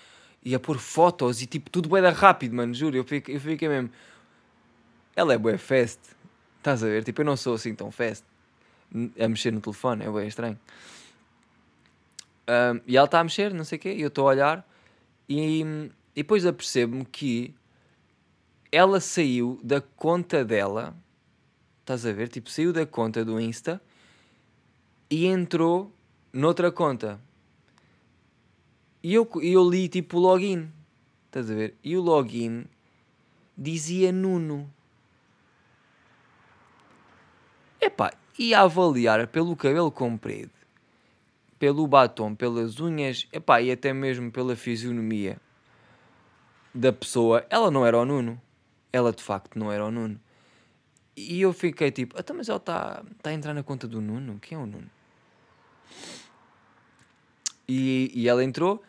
e 0.44 0.54
a 0.54 0.60
pôr 0.60 0.78
fotos 0.78 1.42
e 1.42 1.46
tipo 1.46 1.68
tudo 1.70 1.88
bué 1.88 2.00
da 2.00 2.10
rápido, 2.10 2.54
mano, 2.54 2.72
juro. 2.72 2.96
Eu 2.96 3.04
fiquei, 3.04 3.36
eu 3.36 3.40
fiquei 3.40 3.68
mesmo. 3.68 3.90
Ela 5.14 5.34
é 5.34 5.38
bué 5.38 5.58
fast. 5.58 6.00
Estás 6.58 6.82
a 6.82 6.86
ver? 6.86 7.04
Tipo, 7.04 7.22
eu 7.22 7.24
não 7.24 7.36
sou 7.36 7.54
assim 7.54 7.74
tão 7.74 7.90
fast 7.90 8.24
a 9.18 9.28
mexer 9.28 9.52
no 9.52 9.60
telefone, 9.60 10.04
é 10.04 10.10
bué 10.10 10.26
estranho. 10.26 10.58
E 12.86 12.96
ela 12.96 13.04
está 13.04 13.20
a 13.20 13.24
mexer, 13.24 13.54
não 13.54 13.64
sei 13.64 13.78
o 13.78 13.80
quê, 13.80 13.94
e 13.94 14.00
eu 14.00 14.08
estou 14.08 14.26
a 14.26 14.30
olhar 14.30 14.68
e, 15.28 15.62
e 15.62 15.90
depois 16.16 16.44
apercebo-me 16.44 17.04
que 17.04 17.54
ela 18.72 19.00
saiu 19.00 19.60
da 19.62 19.80
conta 19.80 20.44
dela, 20.44 20.96
estás 21.80 22.04
a 22.04 22.12
ver? 22.12 22.28
Tipo, 22.28 22.50
saiu 22.50 22.72
da 22.72 22.84
conta 22.84 23.24
do 23.24 23.40
Insta 23.40 23.80
e 25.08 25.26
entrou 25.26 25.92
noutra 26.32 26.70
conta. 26.70 27.20
E 29.02 29.14
eu, 29.14 29.28
eu 29.42 29.68
li 29.68 29.88
tipo 29.88 30.18
o 30.18 30.20
login. 30.20 30.70
Estás 31.26 31.50
a 31.50 31.54
ver? 31.54 31.74
E 31.82 31.96
o 31.96 32.00
login 32.00 32.66
dizia 33.56 34.12
Nuno. 34.12 34.68
Epá, 37.80 38.12
e 38.38 38.52
a 38.52 38.62
avaliar 38.62 39.26
pelo 39.28 39.56
cabelo 39.56 39.90
comprido, 39.90 40.50
pelo 41.60 41.86
batom, 41.86 42.34
pelas 42.34 42.80
unhas, 42.80 43.28
epá, 43.30 43.60
e 43.60 43.70
até 43.70 43.92
mesmo 43.92 44.32
pela 44.32 44.56
fisionomia 44.56 45.36
da 46.74 46.90
pessoa, 46.90 47.44
ela 47.50 47.70
não 47.70 47.84
era 47.84 47.98
o 47.98 48.04
Nuno. 48.06 48.40
Ela 48.90 49.12
de 49.12 49.22
facto 49.22 49.58
não 49.58 49.70
era 49.70 49.84
o 49.84 49.90
Nuno. 49.90 50.18
E 51.14 51.42
eu 51.42 51.52
fiquei 51.52 51.90
tipo, 51.90 52.16
ah, 52.18 52.32
mas 52.34 52.48
ela 52.48 52.56
está 52.56 53.04
tá 53.22 53.28
a 53.28 53.34
entrar 53.34 53.52
na 53.52 53.62
conta 53.62 53.86
do 53.86 54.00
Nuno? 54.00 54.38
Quem 54.40 54.56
é 54.56 54.60
o 54.60 54.64
Nuno? 54.64 54.90
E, 57.68 58.10
e 58.14 58.26
ela 58.26 58.42
entrou 58.42 58.82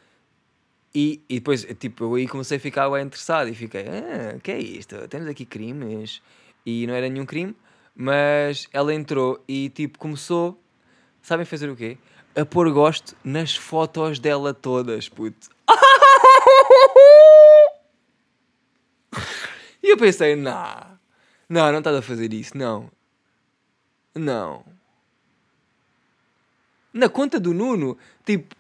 e, 0.96 1.22
e 1.28 1.36
depois, 1.36 1.68
tipo, 1.78 2.06
eu 2.06 2.16
aí 2.16 2.28
comecei 2.28 2.56
a 2.56 2.60
ficar 2.60 2.88
interessado 3.02 3.50
e 3.50 3.54
fiquei, 3.54 3.82
ah, 3.82 4.40
que 4.42 4.50
é 4.50 4.60
isto? 4.60 4.96
Temos 5.10 5.28
aqui 5.28 5.46
crimes. 5.46 6.22
E 6.66 6.88
não 6.88 6.94
era 6.94 7.10
nenhum 7.10 7.26
crime, 7.26 7.54
mas 7.94 8.70
ela 8.72 8.94
entrou 8.94 9.44
e, 9.46 9.70
tipo, 9.70 10.00
começou, 10.00 10.62
sabem 11.22 11.46
fazer 11.46 11.70
o 11.70 11.76
quê? 11.76 11.98
A 12.36 12.46
pôr 12.46 12.72
gosto 12.72 13.16
nas 13.24 13.56
fotos 13.56 14.18
dela 14.18 14.54
todas, 14.54 15.10
puto. 15.10 15.50
E 19.84 19.90
eu 19.90 19.98
pensei, 19.98 20.36
não, 20.36 21.00
não, 21.50 21.72
não 21.72 21.80
estás 21.80 21.98
a 21.98 22.02
fazer 22.02 22.32
isso, 22.34 22.58
não. 22.58 22.90
Não. 24.14 24.64
Na 26.94 27.10
conta 27.10 27.40
do 27.40 27.54
Nuno, 27.54 27.98
tipo, 28.26 28.56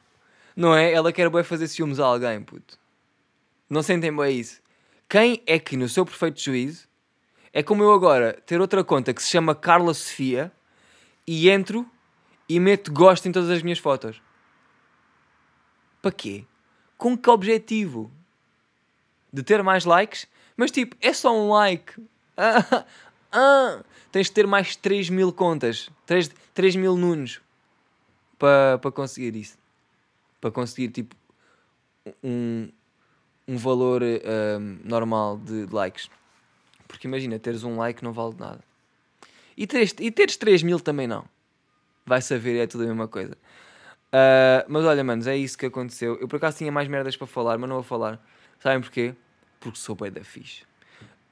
não 0.56 0.76
é? 0.76 0.92
Ela 0.92 1.14
quer 1.14 1.30
bem 1.30 1.44
fazer 1.44 1.68
ciúmes 1.68 2.00
a 2.00 2.06
alguém, 2.06 2.42
puto. 2.42 2.78
Não 3.70 3.84
sentem 3.84 4.14
bem 4.14 4.40
isso. 4.40 4.62
Quem 5.08 5.42
é 5.46 5.60
que, 5.60 5.78
no 5.78 5.88
seu 5.88 6.06
perfeito 6.06 6.42
juízo, 6.42 6.88
é 7.54 7.62
como 7.62 7.84
eu 7.84 7.94
agora 7.94 8.34
ter 8.46 8.60
outra 8.60 8.84
conta 8.84 9.14
que 9.14 9.22
se 9.22 9.30
chama 9.30 9.54
Carla 9.54 9.94
Sofia 9.94 10.52
e 11.28 11.50
entro 11.50 11.86
e 12.56 12.60
meto 12.60 12.92
gosto 12.92 13.28
em 13.28 13.32
todas 13.32 13.50
as 13.50 13.62
minhas 13.62 13.80
fotos? 13.80 14.22
Para 16.02 16.12
quê? 16.12 16.46
Com 16.98 17.18
que 17.18 17.30
objetivo? 17.30 18.12
De 19.32 19.44
ter 19.44 19.64
mais 19.64 19.86
likes? 19.86 20.28
Mas 20.58 20.72
tipo, 20.72 20.96
é 21.00 21.14
só 21.14 21.34
um 21.34 21.50
like. 21.50 21.94
Ah, 22.36 22.86
ah, 23.32 23.84
tens 24.12 24.28
de 24.28 24.34
ter 24.34 24.48
mais 24.48 24.76
3 24.76 25.10
mil 25.10 25.32
contas, 25.32 25.90
3, 26.06 26.32
3 26.54 26.76
mil 26.76 26.96
nunos 26.98 27.42
para 28.38 28.78
pa 28.80 28.92
conseguir 28.92 29.36
isso 29.36 29.62
para 30.42 30.50
conseguir 30.50 30.90
tipo 30.90 31.16
um, 32.24 32.68
um 33.48 33.56
valor 33.56 34.02
um, 34.02 34.80
normal 34.84 35.38
de 35.38 35.68
likes. 35.72 36.10
Porque 36.88 37.08
imagina, 37.08 37.38
teres 37.38 37.64
um 37.64 37.78
like 37.78 38.04
não 38.04 38.12
vale 38.12 38.36
nada. 38.38 38.60
E 39.56 39.68
teres, 39.68 39.94
e 40.00 40.10
teres 40.10 40.36
3 40.36 40.64
mil 40.64 40.80
também 40.80 41.06
não. 41.06 41.24
Vai 42.12 42.22
saber, 42.22 42.58
é 42.58 42.68
tudo 42.68 42.84
a 42.84 42.88
mesma 42.88 43.08
coisa. 43.08 43.38
Uh, 44.12 44.68
mas 44.68 44.84
olha, 44.84 45.02
manos, 45.02 45.28
é 45.28 45.38
isso 45.38 45.58
que 45.58 45.66
aconteceu. 45.66 46.18
Eu 46.20 46.28
por 46.28 46.36
acaso 46.36 46.58
tinha 46.58 46.70
mais 46.70 46.86
merdas 46.90 47.16
para 47.16 47.26
falar, 47.26 47.58
mas 47.58 47.70
não 47.70 47.78
vou 47.78 47.84
falar. 47.86 48.22
Sabem 48.60 48.82
porquê? 48.82 49.16
Porque 49.62 49.80
sou 49.80 49.96
bem 49.96 50.12
da 50.12 50.22
fixe. 50.22 50.64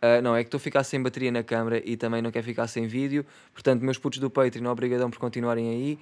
Uh, 0.02 0.22
não, 0.24 0.34
é 0.34 0.42
que 0.42 0.48
estou 0.48 0.58
a 0.58 0.62
ficar 0.62 0.86
sem 0.86 1.04
bateria 1.04 1.34
na 1.34 1.44
câmera 1.44 1.82
e 1.84 1.98
também 1.98 2.22
não 2.22 2.32
quero 2.32 2.46
ficar 2.46 2.66
sem 2.68 2.88
vídeo. 2.88 3.26
Portanto, 3.52 3.82
meus 3.82 3.98
putos 3.98 4.20
do 4.20 4.30
Patreon, 4.30 4.72
obrigadão 4.72 5.12
por 5.12 5.20
continuarem 5.20 5.70
aí. 5.70 6.00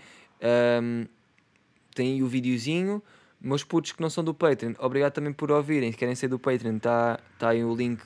Um, 0.80 1.08
tem 1.96 2.14
aí 2.14 2.22
o 2.22 2.28
videozinho. 2.28 3.02
Meus 3.42 3.64
putos 3.64 3.94
que 3.94 4.02
não 4.04 4.12
são 4.12 4.24
do 4.24 4.32
Patreon, 4.32 4.74
obrigado 4.78 5.14
também 5.14 5.34
por 5.34 5.52
ouvirem. 5.52 5.92
Se 5.92 5.98
querem 5.98 6.14
ser 6.14 6.28
do 6.28 6.38
Patreon, 6.38 6.78
está 6.78 7.20
tá 7.40 7.50
aí 7.50 7.64
o 7.64 7.74
link 7.74 8.00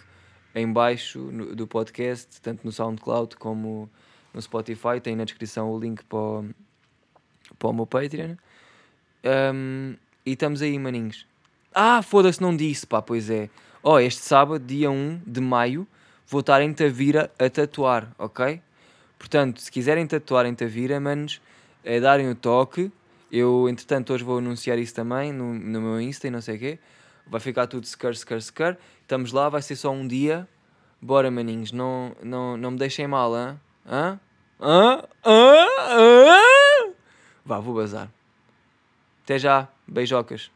em 0.55 0.71
baixo 0.71 1.19
no, 1.19 1.53
do 1.53 1.67
podcast, 1.67 2.39
tanto 2.39 2.63
no 2.63 2.71
SoundCloud 2.71 3.35
como 3.35 3.89
no 4.33 4.41
Spotify. 4.41 4.99
Tem 5.01 5.15
na 5.15 5.23
descrição 5.23 5.71
o 5.71 5.79
link 5.79 6.03
para 6.05 6.17
o, 6.17 6.45
para 7.57 7.69
o 7.69 7.73
meu 7.73 7.85
Patreon. 7.85 8.35
Um, 9.53 9.95
e 10.25 10.31
estamos 10.31 10.61
aí, 10.61 10.77
maninhos. 10.77 11.25
Ah, 11.73 12.01
foda-se, 12.01 12.41
não 12.41 12.55
disse, 12.55 12.85
pá, 12.85 13.01
pois 13.01 13.29
é. 13.29 13.49
Ó, 13.83 13.93
oh, 13.93 13.99
este 13.99 14.21
sábado, 14.21 14.63
dia 14.63 14.91
1 14.91 15.21
de 15.25 15.41
maio, 15.41 15.87
vou 16.27 16.41
estar 16.41 16.61
em 16.61 16.73
Tavira 16.73 17.31
a 17.39 17.49
tatuar, 17.49 18.13
ok? 18.17 18.61
Portanto, 19.17 19.61
se 19.61 19.71
quiserem 19.71 20.05
tatuar 20.05 20.45
em 20.45 20.53
Tavira, 20.53 20.99
manos, 20.99 21.41
é 21.83 21.99
darem 21.99 22.29
o 22.29 22.35
toque. 22.35 22.91
Eu, 23.31 23.69
entretanto, 23.69 24.13
hoje 24.13 24.23
vou 24.23 24.39
anunciar 24.39 24.77
isso 24.77 24.93
também 24.93 25.31
no, 25.31 25.53
no 25.53 25.81
meu 25.81 26.01
Insta 26.01 26.27
e 26.27 26.31
não 26.31 26.41
sei 26.41 26.57
o 26.57 26.59
quê. 26.59 26.79
Vai 27.25 27.39
ficar 27.39 27.67
tudo 27.67 27.85
scur, 27.87 28.15
scur, 28.15 28.41
scur. 28.41 28.75
Estamos 29.01 29.31
lá, 29.31 29.47
vai 29.47 29.61
ser 29.61 29.75
só 29.75 29.91
um 29.91 30.05
dia. 30.05 30.47
Bora, 31.01 31.31
maninhos, 31.31 31.71
não, 31.71 32.15
não, 32.21 32.57
não 32.57 32.71
me 32.71 32.77
deixem 32.77 33.07
mal, 33.07 33.33
hã? 33.33 33.59
Hã? 33.85 34.19
Hã? 34.59 35.03
Hã? 35.25 35.67
Hã? 35.89 36.93
Vá, 37.45 37.59
vou 37.59 37.75
bazar. 37.75 38.09
Até 39.23 39.39
já, 39.39 39.67
beijocas. 39.87 40.51